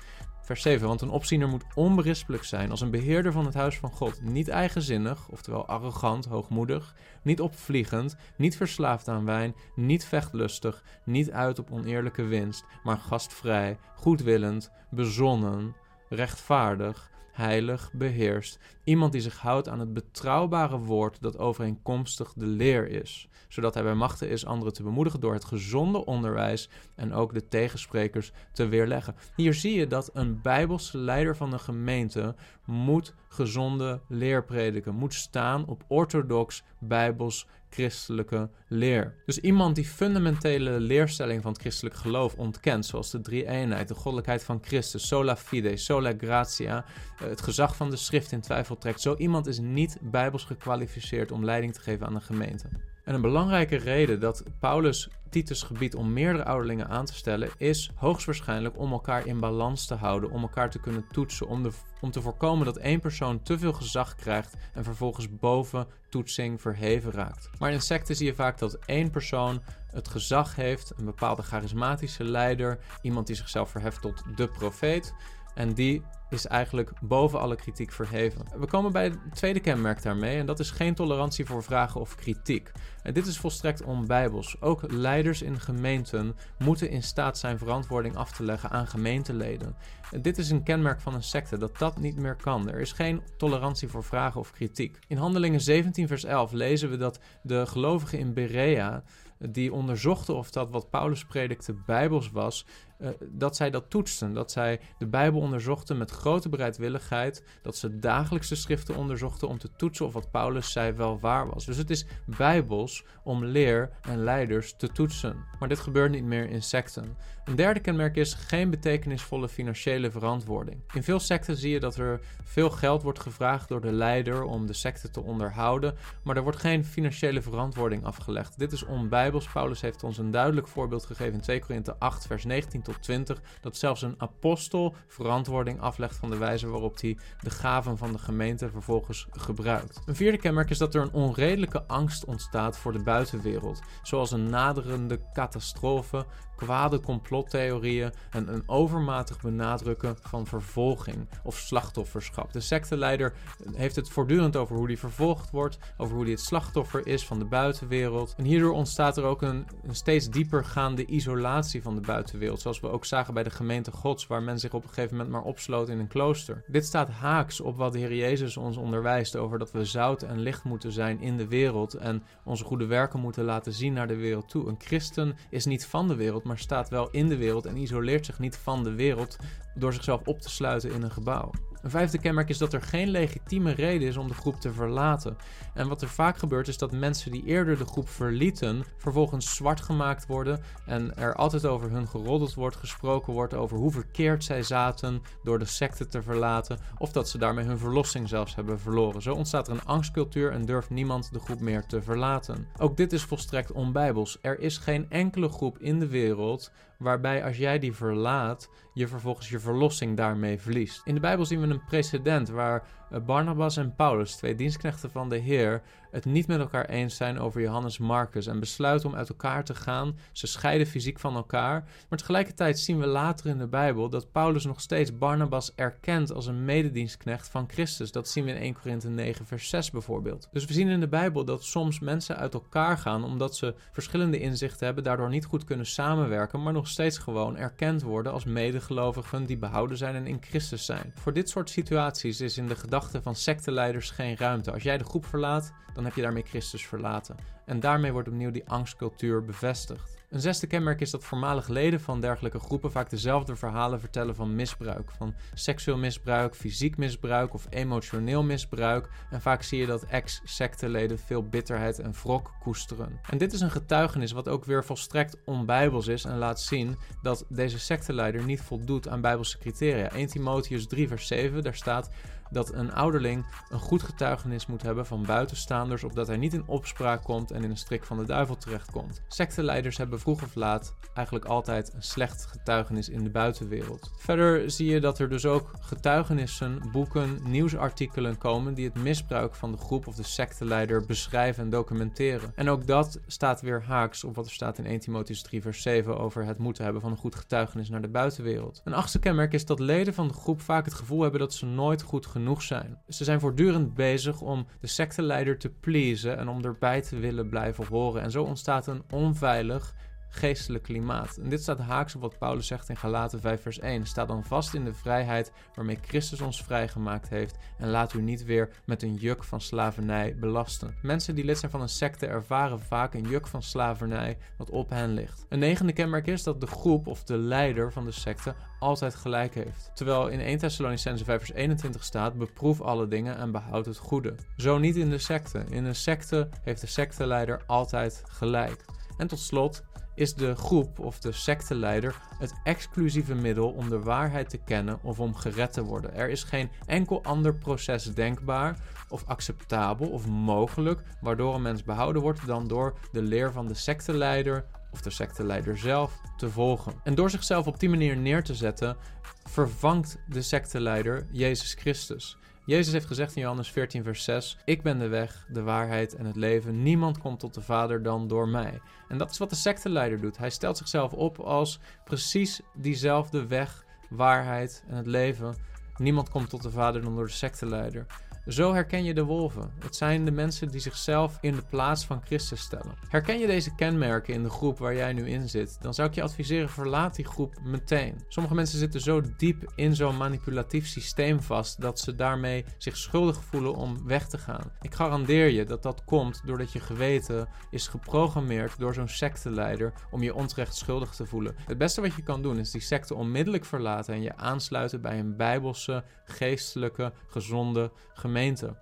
Vers 0.50 0.62
7. 0.62 0.88
Want 0.88 1.00
een 1.00 1.10
opziener 1.10 1.48
moet 1.48 1.64
onberispelijk 1.74 2.44
zijn 2.44 2.70
als 2.70 2.80
een 2.80 2.90
beheerder 2.90 3.32
van 3.32 3.44
het 3.44 3.54
huis 3.54 3.78
van 3.78 3.90
God. 3.90 4.22
Niet 4.22 4.48
eigenzinnig, 4.48 5.28
oftewel 5.28 5.66
arrogant, 5.66 6.24
hoogmoedig. 6.24 6.94
Niet 7.22 7.40
opvliegend, 7.40 8.16
niet 8.36 8.56
verslaafd 8.56 9.08
aan 9.08 9.24
wijn. 9.24 9.54
Niet 9.74 10.04
vechtlustig, 10.04 10.82
niet 11.04 11.30
uit 11.30 11.58
op 11.58 11.70
oneerlijke 11.70 12.22
winst. 12.22 12.64
Maar 12.82 12.98
gastvrij, 12.98 13.78
goedwillend, 13.94 14.70
bezonnen, 14.88 15.74
rechtvaardig, 16.08 17.10
heilig, 17.32 17.90
beheerst. 17.92 18.58
Iemand 18.84 19.12
die 19.12 19.20
zich 19.20 19.38
houdt 19.38 19.68
aan 19.68 19.80
het 19.80 19.94
betrouwbare 19.94 20.78
woord 20.78 21.22
dat 21.22 21.38
overeenkomstig 21.38 22.32
de 22.32 22.46
leer 22.46 22.88
is. 22.88 23.28
Zodat 23.48 23.74
hij 23.74 23.82
bij 23.82 23.94
machten 23.94 24.28
is 24.28 24.46
anderen 24.46 24.72
te 24.72 24.82
bemoedigen 24.82 25.20
door 25.20 25.32
het 25.32 25.44
gezonde 25.44 26.04
onderwijs 26.04 26.68
en 26.94 27.12
ook 27.12 27.34
de 27.34 27.48
tegensprekers 27.48 28.32
te 28.52 28.68
weerleggen. 28.68 29.14
Hier 29.36 29.54
zie 29.54 29.74
je 29.74 29.86
dat 29.86 30.10
een 30.12 30.40
bijbelse 30.42 30.98
leider 30.98 31.36
van 31.36 31.52
een 31.52 31.60
gemeente 31.60 32.34
moet 32.64 33.14
gezonde 33.28 34.00
leer 34.08 34.44
prediken. 34.44 34.94
Moet 34.94 35.14
staan 35.14 35.66
op 35.66 35.84
orthodox 35.88 36.62
bijbels 36.78 37.46
christelijke 37.70 38.50
leer. 38.68 39.14
Dus 39.26 39.38
iemand 39.38 39.74
die 39.74 39.84
fundamentele 39.84 40.80
leerstellingen 40.80 41.42
van 41.42 41.52
het 41.52 41.60
christelijk 41.60 41.96
geloof 41.96 42.34
ontkent, 42.34 42.86
zoals 42.86 43.10
de 43.10 43.20
drie 43.20 43.46
eenheid, 43.46 43.88
de 43.88 43.94
goddelijkheid 43.94 44.44
van 44.44 44.58
Christus, 44.62 45.06
sola 45.06 45.36
fide, 45.36 45.76
sola 45.76 46.12
gratia, 46.18 46.84
het 47.16 47.40
gezag 47.40 47.76
van 47.76 47.90
de 47.90 47.96
schrift 47.96 48.32
in 48.32 48.40
twijfel 48.40 48.78
zo 48.96 49.14
iemand 49.16 49.46
is 49.46 49.58
niet 49.58 49.98
bijbels 50.00 50.44
gekwalificeerd 50.44 51.32
om 51.32 51.44
leiding 51.44 51.72
te 51.72 51.80
geven 51.80 52.06
aan 52.06 52.14
de 52.14 52.20
gemeente. 52.20 52.68
En 53.04 53.14
een 53.14 53.20
belangrijke 53.20 53.76
reden 53.76 54.20
dat 54.20 54.44
Paulus 54.58 55.08
Titus 55.30 55.62
gebiedt 55.62 55.94
om 55.94 56.12
meerdere 56.12 56.44
ouderlingen 56.44 56.88
aan 56.88 57.04
te 57.04 57.14
stellen, 57.14 57.50
is 57.56 57.90
hoogstwaarschijnlijk 57.94 58.78
om 58.78 58.92
elkaar 58.92 59.26
in 59.26 59.40
balans 59.40 59.86
te 59.86 59.94
houden, 59.94 60.30
om 60.30 60.42
elkaar 60.42 60.70
te 60.70 60.80
kunnen 60.80 61.04
toetsen, 61.12 61.48
om, 61.48 61.62
de, 61.62 61.70
om 62.00 62.10
te 62.10 62.22
voorkomen 62.22 62.64
dat 62.64 62.76
één 62.76 63.00
persoon 63.00 63.42
te 63.42 63.58
veel 63.58 63.72
gezag 63.72 64.14
krijgt 64.14 64.56
en 64.74 64.84
vervolgens 64.84 65.36
boven 65.38 65.86
toetsing 66.08 66.60
verheven 66.60 67.12
raakt. 67.12 67.50
Maar 67.58 67.72
in 67.72 67.80
secten 67.80 68.16
zie 68.16 68.26
je 68.26 68.34
vaak 68.34 68.58
dat 68.58 68.78
één 68.86 69.10
persoon 69.10 69.62
het 69.86 70.08
gezag 70.08 70.56
heeft, 70.56 70.92
een 70.96 71.04
bepaalde 71.04 71.42
charismatische 71.42 72.24
leider, 72.24 72.78
iemand 73.02 73.26
die 73.26 73.36
zichzelf 73.36 73.70
verheft 73.70 74.00
tot 74.00 74.22
de 74.36 74.48
profeet. 74.48 75.14
En 75.60 75.74
die 75.74 76.02
is 76.30 76.46
eigenlijk 76.46 76.92
boven 77.00 77.40
alle 77.40 77.56
kritiek 77.56 77.92
verheven. 77.92 78.46
We 78.56 78.66
komen 78.66 78.92
bij 78.92 79.04
het 79.04 79.18
tweede 79.34 79.60
kenmerk 79.60 80.02
daarmee 80.02 80.38
en 80.38 80.46
dat 80.46 80.58
is 80.58 80.70
geen 80.70 80.94
tolerantie 80.94 81.44
voor 81.44 81.62
vragen 81.62 82.00
of 82.00 82.14
kritiek. 82.14 82.72
En 83.02 83.14
dit 83.14 83.26
is 83.26 83.38
volstrekt 83.38 83.82
onbijbels. 83.82 84.60
Ook 84.60 84.92
leiders 84.92 85.42
in 85.42 85.60
gemeenten 85.60 86.36
moeten 86.58 86.90
in 86.90 87.02
staat 87.02 87.38
zijn 87.38 87.58
verantwoording 87.58 88.16
af 88.16 88.32
te 88.32 88.44
leggen 88.44 88.70
aan 88.70 88.86
gemeenteleden. 88.86 89.76
En 90.10 90.22
dit 90.22 90.38
is 90.38 90.50
een 90.50 90.62
kenmerk 90.62 91.00
van 91.00 91.14
een 91.14 91.22
secte 91.22 91.58
dat 91.58 91.78
dat 91.78 91.98
niet 91.98 92.16
meer 92.16 92.36
kan. 92.36 92.70
Er 92.70 92.80
is 92.80 92.92
geen 92.92 93.22
tolerantie 93.36 93.88
voor 93.88 94.04
vragen 94.04 94.40
of 94.40 94.52
kritiek. 94.52 94.98
In 95.06 95.16
Handelingen 95.16 95.60
17 95.60 96.08
vers 96.08 96.24
11 96.24 96.52
lezen 96.52 96.90
we 96.90 96.96
dat 96.96 97.20
de 97.42 97.66
gelovigen 97.66 98.18
in 98.18 98.34
Berea 98.34 99.02
die 99.48 99.72
onderzochten 99.72 100.36
of 100.36 100.50
dat 100.50 100.70
wat 100.70 100.90
Paulus 100.90 101.24
predikte 101.24 101.74
bijbels 101.86 102.30
was, 102.30 102.66
uh, 103.00 103.08
dat 103.20 103.56
zij 103.56 103.70
dat 103.70 103.90
toetsten. 103.90 104.32
Dat 104.32 104.50
zij 104.50 104.80
de 104.98 105.06
Bijbel 105.06 105.40
onderzochten 105.40 105.98
met 105.98 106.10
grote 106.10 106.48
bereidwilligheid. 106.48 107.44
Dat 107.62 107.76
ze 107.76 107.98
dagelijks 107.98 108.48
de 108.48 108.54
schriften 108.54 108.96
onderzochten 108.96 109.48
om 109.48 109.58
te 109.58 109.70
toetsen 109.76 110.06
of 110.06 110.12
wat 110.12 110.30
Paulus 110.30 110.72
zei 110.72 110.92
wel 110.92 111.20
waar 111.20 111.48
was. 111.48 111.64
Dus 111.64 111.76
het 111.76 111.90
is 111.90 112.06
bijbels 112.24 113.04
om 113.22 113.44
leer 113.44 113.90
en 114.02 114.24
leiders 114.24 114.74
te 114.76 114.92
toetsen. 114.92 115.36
Maar 115.58 115.68
dit 115.68 115.78
gebeurt 115.78 116.10
niet 116.10 116.24
meer 116.24 116.48
in 116.48 116.62
secten. 116.62 117.16
Een 117.44 117.56
derde 117.56 117.80
kenmerk 117.80 118.16
is 118.16 118.34
geen 118.34 118.70
betekenisvolle 118.70 119.48
financiële 119.48 120.10
verantwoording. 120.10 120.80
In 120.92 121.02
veel 121.02 121.20
secten 121.20 121.56
zie 121.56 121.70
je 121.70 121.80
dat 121.80 121.96
er 121.96 122.20
veel 122.44 122.70
geld 122.70 123.02
wordt 123.02 123.20
gevraagd 123.20 123.68
door 123.68 123.80
de 123.80 123.92
leider 123.92 124.42
om 124.42 124.66
de 124.66 124.72
secte 124.72 125.10
te 125.10 125.20
onderhouden, 125.20 125.94
maar 126.22 126.36
er 126.36 126.42
wordt 126.42 126.58
geen 126.58 126.84
financiële 126.84 127.42
verantwoording 127.42 128.04
afgelegd. 128.04 128.58
Dit 128.58 128.72
is 128.72 128.84
onbijbels. 128.84 129.48
Paulus 129.48 129.80
heeft 129.80 130.04
ons 130.04 130.18
een 130.18 130.30
duidelijk 130.30 130.68
voorbeeld 130.68 131.06
gegeven 131.06 131.32
in 131.32 131.40
2 131.40 131.60
Korinthe 131.60 131.96
8 131.98 132.26
vers 132.26 132.44
19 132.44 132.82
tot 132.82 132.89
20, 132.98 133.40
dat 133.60 133.76
zelfs 133.76 134.02
een 134.02 134.14
apostel 134.18 134.94
verantwoording 135.06 135.80
aflegt 135.80 136.16
van 136.16 136.30
de 136.30 136.36
wijze 136.36 136.68
waarop 136.68 137.00
hij 137.00 137.18
de 137.40 137.50
gaven 137.50 137.98
van 137.98 138.12
de 138.12 138.18
gemeente 138.18 138.70
vervolgens 138.70 139.26
gebruikt. 139.30 140.00
Een 140.06 140.16
vierde 140.16 140.38
kenmerk 140.38 140.70
is 140.70 140.78
dat 140.78 140.94
er 140.94 141.02
een 141.02 141.12
onredelijke 141.12 141.86
angst 141.86 142.24
ontstaat 142.24 142.78
voor 142.78 142.92
de 142.92 143.02
buitenwereld, 143.02 143.80
zoals 144.02 144.30
een 144.30 144.50
naderende 144.50 145.20
catastrofe, 145.32 146.26
kwade 146.56 147.00
complottheorieën 147.00 148.12
en 148.30 148.52
een 148.52 148.62
overmatig 148.66 149.40
benadrukken 149.40 150.16
van 150.20 150.46
vervolging 150.46 151.28
of 151.42 151.56
slachtofferschap. 151.56 152.52
De 152.52 152.60
secteleider 152.60 153.32
heeft 153.72 153.96
het 153.96 154.08
voortdurend 154.08 154.56
over 154.56 154.76
hoe 154.76 154.86
hij 154.86 154.96
vervolgd 154.96 155.50
wordt, 155.50 155.78
over 155.96 156.14
hoe 156.14 156.22
hij 156.22 156.32
het 156.32 156.40
slachtoffer 156.40 157.06
is 157.06 157.26
van 157.26 157.38
de 157.38 157.44
buitenwereld. 157.44 158.34
En 158.36 158.44
hierdoor 158.44 158.72
ontstaat 158.72 159.16
er 159.16 159.24
ook 159.24 159.42
een, 159.42 159.66
een 159.82 159.94
steeds 159.94 160.28
dieper 160.30 160.64
gaande 160.64 161.06
isolatie 161.06 161.82
van 161.82 161.94
de 161.94 162.00
buitenwereld, 162.00 162.60
zoals 162.60 162.79
we 162.80 162.88
ook 162.88 163.04
zagen 163.04 163.34
bij 163.34 163.42
de 163.42 163.50
gemeente 163.50 163.92
Gods, 163.92 164.26
waar 164.26 164.42
men 164.42 164.58
zich 164.58 164.74
op 164.74 164.82
een 164.82 164.88
gegeven 164.88 165.16
moment 165.16 165.34
maar 165.34 165.42
opsloot 165.42 165.88
in 165.88 165.98
een 165.98 166.08
klooster. 166.08 166.64
Dit 166.66 166.84
staat 166.84 167.08
haaks 167.08 167.60
op 167.60 167.76
wat 167.76 167.92
de 167.92 167.98
Heer 167.98 168.14
Jezus 168.14 168.56
ons 168.56 168.76
onderwijst 168.76 169.36
over 169.36 169.58
dat 169.58 169.72
we 169.72 169.84
zout 169.84 170.22
en 170.22 170.38
licht 170.38 170.64
moeten 170.64 170.92
zijn 170.92 171.20
in 171.20 171.36
de 171.36 171.46
wereld 171.46 171.94
en 171.94 172.22
onze 172.44 172.64
goede 172.64 172.86
werken 172.86 173.20
moeten 173.20 173.44
laten 173.44 173.72
zien 173.72 173.92
naar 173.92 174.08
de 174.08 174.16
wereld 174.16 174.48
toe. 174.48 174.68
Een 174.68 174.80
christen 174.80 175.36
is 175.50 175.64
niet 175.64 175.86
van 175.86 176.08
de 176.08 176.14
wereld, 176.14 176.44
maar 176.44 176.58
staat 176.58 176.88
wel 176.88 177.10
in 177.10 177.28
de 177.28 177.36
wereld 177.36 177.66
en 177.66 177.76
isoleert 177.76 178.26
zich 178.26 178.38
niet 178.38 178.56
van 178.56 178.84
de 178.84 178.94
wereld 178.94 179.36
door 179.74 179.92
zichzelf 179.92 180.26
op 180.26 180.40
te 180.40 180.50
sluiten 180.50 180.92
in 180.92 181.02
een 181.02 181.10
gebouw. 181.10 181.50
Een 181.82 181.90
vijfde 181.90 182.18
kenmerk 182.18 182.48
is 182.48 182.58
dat 182.58 182.72
er 182.72 182.82
geen 182.82 183.08
legitieme 183.08 183.72
reden 183.72 184.08
is 184.08 184.16
om 184.16 184.28
de 184.28 184.34
groep 184.34 184.60
te 184.60 184.72
verlaten. 184.72 185.36
En 185.74 185.88
wat 185.88 186.02
er 186.02 186.08
vaak 186.08 186.38
gebeurt 186.38 186.68
is 186.68 186.78
dat 186.78 186.92
mensen 186.92 187.30
die 187.30 187.44
eerder 187.44 187.78
de 187.78 187.84
groep 187.84 188.08
verlieten, 188.08 188.84
vervolgens 188.96 189.54
zwart 189.54 189.80
gemaakt 189.80 190.26
worden 190.26 190.60
en 190.86 191.16
er 191.16 191.34
altijd 191.34 191.66
over 191.66 191.90
hun 191.90 192.08
geroddeld 192.08 192.54
wordt, 192.54 192.76
gesproken 192.76 193.32
wordt 193.32 193.54
over 193.54 193.76
hoe 193.76 193.90
verkeerd 193.90 194.44
zij 194.44 194.62
zaten 194.62 195.22
door 195.42 195.58
de 195.58 195.64
secte 195.64 196.06
te 196.06 196.22
verlaten, 196.22 196.78
of 196.98 197.12
dat 197.12 197.28
ze 197.28 197.38
daarmee 197.38 197.64
hun 197.64 197.78
verlossing 197.78 198.28
zelfs 198.28 198.54
hebben 198.54 198.80
verloren. 198.80 199.22
Zo 199.22 199.34
ontstaat 199.34 199.68
er 199.68 199.72
een 199.72 199.84
angstcultuur 199.84 200.52
en 200.52 200.64
durft 200.64 200.90
niemand 200.90 201.32
de 201.32 201.38
groep 201.38 201.60
meer 201.60 201.86
te 201.86 202.02
verlaten. 202.02 202.66
Ook 202.78 202.96
dit 202.96 203.12
is 203.12 203.22
volstrekt 203.22 203.72
onbijbels. 203.72 204.38
Er 204.40 204.60
is 204.60 204.78
geen 204.78 205.10
enkele 205.10 205.48
groep 205.48 205.78
in 205.78 205.98
de 205.98 206.08
wereld 206.08 206.70
waarbij 207.00 207.44
als 207.44 207.56
jij 207.56 207.78
die 207.78 207.92
verlaat, 207.92 208.70
je 208.92 209.08
vervolgens 209.08 209.48
je 209.48 209.58
verlossing 209.58 210.16
daarmee 210.16 210.60
verliest. 210.60 211.00
In 211.04 211.14
de 211.14 211.20
Bijbel 211.20 211.44
zien 211.44 211.60
we 211.60 211.66
een 211.66 211.84
precedent 211.84 212.48
waar 212.48 212.82
Barnabas 213.18 213.76
en 213.76 213.94
Paulus, 213.94 214.36
twee 214.36 214.54
dienstknechten 214.54 215.10
van 215.10 215.28
de 215.28 215.36
Heer, 215.36 215.82
het 216.10 216.24
niet 216.24 216.46
met 216.46 216.58
elkaar 216.60 216.84
eens 216.84 217.16
zijn 217.16 217.38
over 217.38 217.60
Johannes 217.60 217.98
Marcus 217.98 218.46
en 218.46 218.60
besluiten 218.60 219.08
om 219.08 219.14
uit 219.14 219.28
elkaar 219.28 219.64
te 219.64 219.74
gaan. 219.74 220.16
Ze 220.32 220.46
scheiden 220.46 220.86
fysiek 220.86 221.18
van 221.18 221.36
elkaar, 221.36 221.84
maar 222.08 222.18
tegelijkertijd 222.18 222.78
zien 222.78 222.98
we 222.98 223.06
later 223.06 223.46
in 223.46 223.58
de 223.58 223.66
Bijbel 223.66 224.08
dat 224.08 224.32
Paulus 224.32 224.64
nog 224.64 224.80
steeds 224.80 225.18
Barnabas 225.18 225.72
erkent 225.74 226.32
als 226.32 226.46
een 226.46 226.64
mededienstknecht 226.64 227.48
van 227.48 227.68
Christus. 227.68 228.12
Dat 228.12 228.28
zien 228.28 228.44
we 228.44 228.50
in 228.50 228.56
1 228.56 228.74
Korinthe 228.74 229.08
9 229.08 229.46
vers 229.46 229.68
6 229.68 229.90
bijvoorbeeld. 229.90 230.48
Dus 230.52 230.64
we 230.64 230.72
zien 230.72 230.88
in 230.88 231.00
de 231.00 231.08
Bijbel 231.08 231.44
dat 231.44 231.64
soms 231.64 231.98
mensen 231.98 232.36
uit 232.36 232.54
elkaar 232.54 232.98
gaan 232.98 233.24
omdat 233.24 233.56
ze 233.56 233.74
verschillende 233.92 234.38
inzichten 234.38 234.86
hebben, 234.86 235.04
daardoor 235.04 235.28
niet 235.28 235.44
goed 235.44 235.64
kunnen 235.64 235.86
samenwerken, 235.86 236.62
maar 236.62 236.72
nog 236.72 236.88
steeds 236.88 237.18
gewoon 237.18 237.56
erkend 237.56 238.02
worden 238.02 238.32
als 238.32 238.44
medegelovigen 238.44 239.46
die 239.46 239.58
behouden 239.58 239.96
zijn 239.96 240.14
en 240.14 240.26
in 240.26 240.38
Christus 240.40 240.84
zijn. 240.84 241.12
Voor 241.14 241.32
dit 241.32 241.48
soort 241.48 241.70
situaties 241.70 242.40
is 242.40 242.58
in 242.58 242.68
de 242.68 242.76
gedachte 242.76 242.99
van 243.22 243.34
secteleiders 243.34 244.10
geen 244.10 244.36
ruimte. 244.36 244.72
Als 244.72 244.82
jij 244.82 244.98
de 244.98 245.04
groep 245.04 245.26
verlaat, 245.26 245.72
dan 245.94 246.04
heb 246.04 246.14
je 246.14 246.22
daarmee 246.22 246.42
Christus 246.46 246.86
verlaten. 246.86 247.36
En 247.66 247.80
daarmee 247.80 248.12
wordt 248.12 248.28
opnieuw 248.28 248.50
die 248.50 248.68
angstcultuur 248.68 249.44
bevestigd. 249.44 250.18
Een 250.30 250.40
zesde 250.40 250.66
kenmerk 250.66 251.00
is 251.00 251.10
dat 251.10 251.24
voormalig 251.24 251.68
leden 251.68 252.00
van 252.00 252.20
dergelijke 252.20 252.58
groepen 252.58 252.90
vaak 252.90 253.10
dezelfde 253.10 253.56
verhalen 253.56 254.00
vertellen 254.00 254.34
van 254.34 254.54
misbruik. 254.54 255.10
Van 255.10 255.34
seksueel 255.54 255.98
misbruik, 255.98 256.54
fysiek 256.54 256.96
misbruik 256.96 257.54
of 257.54 257.66
emotioneel 257.70 258.42
misbruik. 258.42 259.08
En 259.30 259.40
vaak 259.40 259.62
zie 259.62 259.78
je 259.78 259.86
dat 259.86 260.04
ex-secteleden 260.04 261.18
veel 261.18 261.42
bitterheid 261.42 261.98
en 261.98 262.12
wrok 262.12 262.52
koesteren. 262.60 263.20
En 263.30 263.38
dit 263.38 263.52
is 263.52 263.60
een 263.60 263.70
getuigenis 263.70 264.32
wat 264.32 264.48
ook 264.48 264.64
weer 264.64 264.84
volstrekt 264.84 265.36
onbijbels 265.44 266.06
is 266.06 266.24
en 266.24 266.38
laat 266.38 266.60
zien 266.60 266.96
dat 267.22 267.44
deze 267.48 267.78
secteleider 267.78 268.44
niet 268.44 268.60
voldoet 268.60 269.08
aan 269.08 269.20
bijbelse 269.20 269.58
criteria. 269.58 270.10
1 270.10 270.26
Timotheus 270.26 270.86
3 270.86 271.08
vers 271.08 271.26
7, 271.26 271.62
daar 271.62 271.74
staat 271.74 272.10
dat 272.50 272.72
een 272.72 272.92
ouderling 272.92 273.46
een 273.68 273.78
goed 273.78 274.02
getuigenis 274.02 274.66
moet 274.66 274.82
hebben 274.82 275.06
van 275.06 275.22
buitenstaanders, 275.22 276.04
opdat 276.04 276.26
hij 276.26 276.36
niet 276.36 276.52
in 276.52 276.66
opspraak 276.66 277.22
komt 277.22 277.50
en 277.50 277.64
in 277.64 277.70
een 277.70 277.76
strik 277.76 278.04
van 278.04 278.18
de 278.18 278.24
duivel 278.24 278.56
terechtkomt. 278.56 279.22
Secteleiders 279.28 279.96
hebben 279.96 280.20
vroeg 280.20 280.42
of 280.42 280.54
laat 280.54 280.94
eigenlijk 281.14 281.46
altijd 281.46 281.92
een 281.94 282.02
slecht 282.02 282.46
getuigenis 282.46 283.08
in 283.08 283.24
de 283.24 283.30
buitenwereld. 283.30 284.10
Verder 284.16 284.70
zie 284.70 284.90
je 284.90 285.00
dat 285.00 285.18
er 285.18 285.28
dus 285.28 285.46
ook 285.46 285.70
getuigenissen, 285.80 286.82
boeken, 286.92 287.38
nieuwsartikelen 287.44 288.38
komen 288.38 288.74
die 288.74 288.84
het 288.84 289.02
misbruik 289.02 289.54
van 289.54 289.72
de 289.72 289.78
groep 289.78 290.06
of 290.06 290.14
de 290.14 290.22
secteleider 290.22 291.06
beschrijven 291.06 291.64
en 291.64 291.70
documenteren. 291.70 292.52
En 292.54 292.68
ook 292.68 292.86
dat 292.86 293.20
staat 293.26 293.60
weer 293.60 293.82
haaks 293.82 294.24
op 294.24 294.34
wat 294.34 294.46
er 294.46 294.52
staat 294.52 294.78
in 294.78 294.86
1 294.86 295.00
Timotheus 295.00 295.42
3 295.42 295.62
vers 295.62 295.82
7 295.82 296.18
over 296.18 296.44
het 296.44 296.58
moeten 296.58 296.84
hebben 296.84 297.02
van 297.02 297.10
een 297.10 297.16
goed 297.16 297.34
getuigenis 297.34 297.88
naar 297.88 298.02
de 298.02 298.08
buitenwereld. 298.08 298.80
Een 298.84 298.94
achtste 298.94 299.18
kenmerk 299.18 299.52
is 299.52 299.66
dat 299.66 299.78
leden 299.78 300.14
van 300.14 300.28
de 300.28 300.34
groep 300.34 300.60
vaak 300.60 300.84
het 300.84 300.94
gevoel 300.94 301.22
hebben 301.22 301.40
dat 301.40 301.54
ze 301.54 301.66
nooit 301.66 302.02
goed 302.02 302.26
genoeg 302.26 302.39
genoeg 302.40 302.62
zijn. 302.62 302.98
Ze 303.08 303.24
zijn 303.24 303.40
voortdurend 303.40 303.94
bezig 303.94 304.40
om 304.40 304.66
de 304.80 304.86
secteleider 304.86 305.58
te 305.58 305.70
pleasen 305.70 306.38
en 306.38 306.48
om 306.48 306.64
erbij 306.64 307.00
te 307.00 307.16
willen 307.16 307.48
blijven 307.48 307.86
horen. 307.86 308.22
En 308.22 308.30
zo 308.30 308.42
ontstaat 308.42 308.86
een 308.86 309.02
onveilig 309.10 309.94
geestelijk 310.30 310.84
klimaat. 310.84 311.36
En 311.36 311.48
dit 311.48 311.62
staat 311.62 311.78
haaks 311.78 312.14
op 312.14 312.20
wat 312.20 312.38
Paulus 312.38 312.66
zegt 312.66 312.88
in 312.88 312.96
Galaten 312.96 313.40
5 313.40 313.62
vers 313.62 313.78
1. 313.78 314.06
Sta 314.06 314.24
dan 314.26 314.44
vast 314.44 314.74
in 314.74 314.84
de 314.84 314.94
vrijheid 314.94 315.52
waarmee 315.74 315.98
Christus 316.02 316.40
ons 316.40 316.62
vrijgemaakt 316.62 317.28
heeft 317.28 317.56
en 317.78 317.88
laat 317.88 318.12
u 318.12 318.22
niet 318.22 318.44
weer 318.44 318.70
met 318.84 319.02
een 319.02 319.14
juk 319.14 319.44
van 319.44 319.60
slavernij 319.60 320.36
belasten. 320.36 320.94
Mensen 321.02 321.34
die 321.34 321.44
lid 321.44 321.58
zijn 321.58 321.70
van 321.70 321.80
een 321.80 321.88
secte 321.88 322.26
ervaren 322.26 322.80
vaak 322.80 323.14
een 323.14 323.28
juk 323.28 323.46
van 323.46 323.62
slavernij 323.62 324.38
wat 324.56 324.70
op 324.70 324.90
hen 324.90 325.14
ligt. 325.14 325.46
Een 325.48 325.58
negende 325.58 325.92
kenmerk 325.92 326.26
is 326.26 326.42
dat 326.42 326.60
de 326.60 326.66
groep 326.66 327.06
of 327.06 327.24
de 327.24 327.36
leider 327.36 327.92
van 327.92 328.04
de 328.04 328.12
secte 328.12 328.54
altijd 328.78 329.14
gelijk 329.14 329.54
heeft. 329.54 329.90
Terwijl 329.94 330.28
in 330.28 330.40
1 330.40 330.58
Thessalonicense 330.58 331.24
5 331.24 331.38
vers 331.38 331.52
21 331.52 332.04
staat: 332.04 332.38
beproef 332.38 332.80
alle 332.80 333.08
dingen 333.08 333.36
en 333.36 333.52
behoud 333.52 333.86
het 333.86 333.96
goede. 333.96 334.34
Zo 334.56 334.78
niet 334.78 334.96
in 334.96 335.10
de 335.10 335.18
secte. 335.18 335.64
In 335.68 335.84
een 335.84 335.94
secte 335.94 336.48
heeft 336.62 336.80
de 336.80 336.86
secteleider 336.86 337.62
altijd 337.66 338.22
gelijk. 338.26 338.84
En 339.16 339.26
tot 339.26 339.38
slot 339.38 339.82
is 340.20 340.34
de 340.34 340.54
groep 340.54 340.98
of 340.98 341.18
de 341.18 341.32
secteleider 341.32 342.16
het 342.38 342.52
exclusieve 342.64 343.34
middel 343.34 343.70
om 343.70 343.88
de 343.88 343.98
waarheid 343.98 344.50
te 344.50 344.58
kennen 344.58 344.98
of 345.02 345.20
om 345.20 345.34
gered 345.34 345.72
te 345.72 345.82
worden. 345.82 346.14
Er 346.14 346.28
is 346.28 346.42
geen 346.42 346.70
enkel 346.86 347.22
ander 347.22 347.54
proces 347.54 348.14
denkbaar 348.14 348.76
of 349.08 349.24
acceptabel 349.26 350.08
of 350.08 350.26
mogelijk 350.26 351.02
waardoor 351.20 351.54
een 351.54 351.62
mens 351.62 351.84
behouden 351.84 352.22
wordt 352.22 352.46
dan 352.46 352.68
door 352.68 352.98
de 353.12 353.22
leer 353.22 353.52
van 353.52 353.68
de 353.68 353.74
secteleider 353.74 354.64
of 354.90 355.00
de 355.00 355.10
secteleider 355.10 355.78
zelf 355.78 356.20
te 356.36 356.50
volgen. 356.50 356.92
En 357.04 357.14
door 357.14 357.30
zichzelf 357.30 357.66
op 357.66 357.80
die 357.80 357.88
manier 357.88 358.16
neer 358.16 358.42
te 358.42 358.54
zetten, 358.54 358.96
vervangt 359.44 360.18
de 360.28 360.42
secteleider 360.42 361.26
Jezus 361.32 361.74
Christus. 361.74 362.36
Jezus 362.70 362.92
heeft 362.92 363.06
gezegd 363.06 363.36
in 363.36 363.42
Johannes 363.42 363.70
14, 363.70 364.02
vers 364.02 364.24
6: 364.24 364.56
Ik 364.64 364.82
ben 364.82 364.98
de 364.98 365.08
weg, 365.08 365.46
de 365.48 365.62
waarheid 365.62 366.14
en 366.14 366.24
het 366.24 366.36
leven. 366.36 366.82
Niemand 366.82 367.18
komt 367.18 367.40
tot 367.40 367.54
de 367.54 367.60
Vader 367.60 368.02
dan 368.02 368.28
door 368.28 368.48
mij. 368.48 368.80
En 369.08 369.18
dat 369.18 369.30
is 369.30 369.38
wat 369.38 369.50
de 369.50 369.56
secteleider 369.56 370.20
doet. 370.20 370.38
Hij 370.38 370.50
stelt 370.50 370.76
zichzelf 370.78 371.12
op 371.12 371.38
als 371.38 371.78
precies 372.04 372.60
diezelfde 372.74 373.46
weg, 373.46 373.84
waarheid 374.10 374.84
en 374.88 374.96
het 374.96 375.06
leven. 375.06 375.54
Niemand 375.96 376.28
komt 376.28 376.50
tot 376.50 376.62
de 376.62 376.70
Vader 376.70 377.02
dan 377.02 377.14
door 377.14 377.26
de 377.26 377.32
secteleider. 377.32 378.06
Zo 378.46 378.72
herken 378.72 379.04
je 379.04 379.14
de 379.14 379.24
wolven. 379.24 379.72
Het 379.78 379.96
zijn 379.96 380.24
de 380.24 380.30
mensen 380.30 380.68
die 380.68 380.80
zichzelf 380.80 381.38
in 381.40 381.54
de 381.54 381.62
plaats 381.62 382.04
van 382.04 382.22
Christus 382.24 382.60
stellen. 382.60 382.94
Herken 383.08 383.38
je 383.38 383.46
deze 383.46 383.74
kenmerken 383.74 384.34
in 384.34 384.42
de 384.42 384.50
groep 384.50 384.78
waar 384.78 384.94
jij 384.94 385.12
nu 385.12 385.28
in 385.28 385.48
zit, 385.48 385.76
dan 385.80 385.94
zou 385.94 386.08
ik 386.08 386.14
je 386.14 386.22
adviseren: 386.22 386.68
verlaat 386.68 387.16
die 387.16 387.24
groep 387.24 387.54
meteen. 387.64 388.24
Sommige 388.28 388.54
mensen 388.54 388.78
zitten 388.78 389.00
zo 389.00 389.22
diep 389.36 389.72
in 389.74 389.94
zo'n 389.96 390.16
manipulatief 390.16 390.86
systeem 390.86 391.42
vast 391.42 391.80
dat 391.80 392.00
ze 392.00 392.14
daarmee 392.14 392.64
zich 392.78 392.96
schuldig 392.96 393.44
voelen 393.44 393.74
om 393.74 394.06
weg 394.06 394.28
te 394.28 394.38
gaan. 394.38 394.72
Ik 394.80 394.94
garandeer 394.94 395.48
je 395.48 395.64
dat 395.64 395.82
dat 395.82 396.04
komt 396.04 396.42
doordat 396.44 396.72
je 396.72 396.80
geweten 396.80 397.48
is 397.70 397.88
geprogrammeerd 397.88 398.78
door 398.78 398.94
zo'n 398.94 399.08
secteleider 399.08 399.92
om 400.10 400.22
je 400.22 400.34
onterecht 400.34 400.76
schuldig 400.76 401.14
te 401.14 401.26
voelen. 401.26 401.54
Het 401.66 401.78
beste 401.78 402.00
wat 402.00 402.14
je 402.14 402.22
kan 402.22 402.42
doen 402.42 402.58
is 402.58 402.70
die 402.70 402.80
secte 402.80 403.14
onmiddellijk 403.14 403.64
verlaten 403.64 404.14
en 404.14 404.22
je 404.22 404.36
aansluiten 404.36 405.00
bij 405.00 405.18
een 405.18 405.36
bijbelse, 405.36 406.04
geestelijke, 406.24 407.12
gezonde 407.26 407.92
gemeenschap 408.12 408.28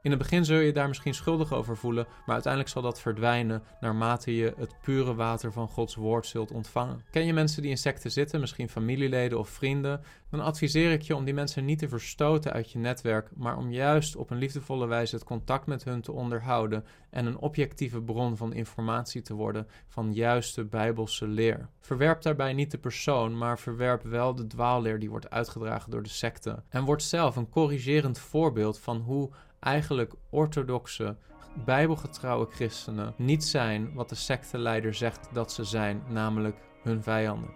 in 0.03 0.11
het 0.11 0.19
begin 0.19 0.45
zul 0.45 0.59
je 0.59 0.73
daar 0.73 0.89
misschien 0.89 1.15
schuldig 1.15 1.53
over 1.53 1.77
voelen, 1.77 2.07
maar 2.27 2.35
uiteindelijk 2.35 2.73
zal 2.73 2.83
dat 2.83 3.01
verdwijnen 3.01 3.63
naarmate 3.81 4.37
je 4.37 4.55
het 4.57 4.75
pure 4.83 5.15
water 5.15 5.53
van 5.53 5.69
Gods 5.69 5.95
woord 5.95 6.27
zult 6.27 6.51
ontvangen. 6.51 7.05
Ken 7.11 7.27
je 7.27 7.33
mensen 7.33 7.63
die 7.63 7.71
in 7.71 7.79
secten 7.79 8.11
zitten, 8.11 8.41
misschien 8.41 8.69
familieleden 8.69 9.39
of 9.39 9.49
vrienden, 9.49 10.01
dan 10.31 10.41
adviseer 10.41 10.93
ik 10.93 11.03
je 11.03 11.17
om 11.17 11.25
die 11.25 11.35
mensen 11.35 11.65
niet 11.65 11.79
te 11.79 11.89
verstoten 11.89 12.53
uit 12.53 12.71
je 12.71 12.79
netwerk, 12.79 13.31
maar 13.37 13.57
om 13.57 13.71
juist 13.71 14.17
op 14.17 14.31
een 14.31 14.39
liefdevolle 14.39 14.87
wijze 14.87 15.15
het 15.15 15.25
contact 15.25 15.67
met 15.67 15.85
hun 15.85 16.01
te 16.01 16.13
onderhouden 16.13 16.85
en 17.11 17.27
een 17.27 17.39
objectieve 17.39 18.03
bron 18.03 18.37
van 18.37 18.53
informatie 18.53 19.23
te 19.23 19.35
worden 19.35 19.67
van 19.87 20.13
juiste 20.13 20.65
bijbelse 20.65 21.27
leer. 21.27 21.69
Verwerp 21.81 22.23
daarbij 22.23 22.53
niet 22.53 22.71
de 22.71 22.79
persoon, 22.79 23.39
maar 23.39 23.59
verwerp 23.59 24.03
wel 24.03 24.35
de 24.35 24.47
dwaalleer 24.47 24.99
die 24.99 25.11
wordt 25.11 25.31
uitgedragen 25.31 25.91
door 25.91 26.03
de 26.03 26.09
secte 26.09 26.63
en 26.69 26.85
word 26.85 27.03
zelf 27.03 27.37
een 27.37 27.49
corrigerend 27.49 28.19
voorbeeld 28.19 28.79
van 28.79 28.97
hoe 28.97 29.31
eigenlijk 29.61 30.13
orthodoxe, 30.31 31.17
bijbelgetrouwe 31.65 32.47
christenen 32.51 33.15
niet 33.17 33.45
zijn 33.45 33.95
wat 33.95 34.09
de 34.09 34.15
secteleider 34.15 34.95
zegt 34.95 35.29
dat 35.33 35.53
ze 35.53 35.65
zijn, 35.65 36.03
namelijk 36.09 36.57
hun 36.83 37.03
vijanden. 37.03 37.51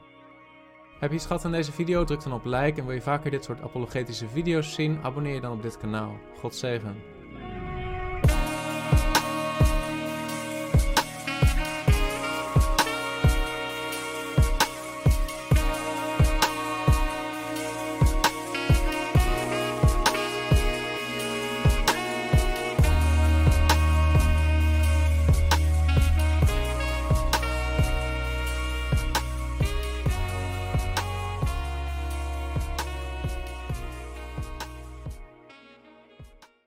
Heb 0.98 1.10
je 1.10 1.16
iets 1.16 1.26
gehad 1.26 1.44
aan 1.44 1.52
deze 1.52 1.72
video? 1.72 2.04
Druk 2.04 2.22
dan 2.22 2.32
op 2.32 2.44
like 2.44 2.80
en 2.80 2.86
wil 2.86 2.94
je 2.94 3.00
vaker 3.00 3.30
dit 3.30 3.44
soort 3.44 3.60
apologetische 3.60 4.28
video's 4.28 4.74
zien? 4.74 4.98
Abonneer 5.02 5.34
je 5.34 5.40
dan 5.40 5.52
op 5.52 5.62
dit 5.62 5.78
kanaal. 5.78 6.16
God 6.38 6.54
zegen. 6.54 7.21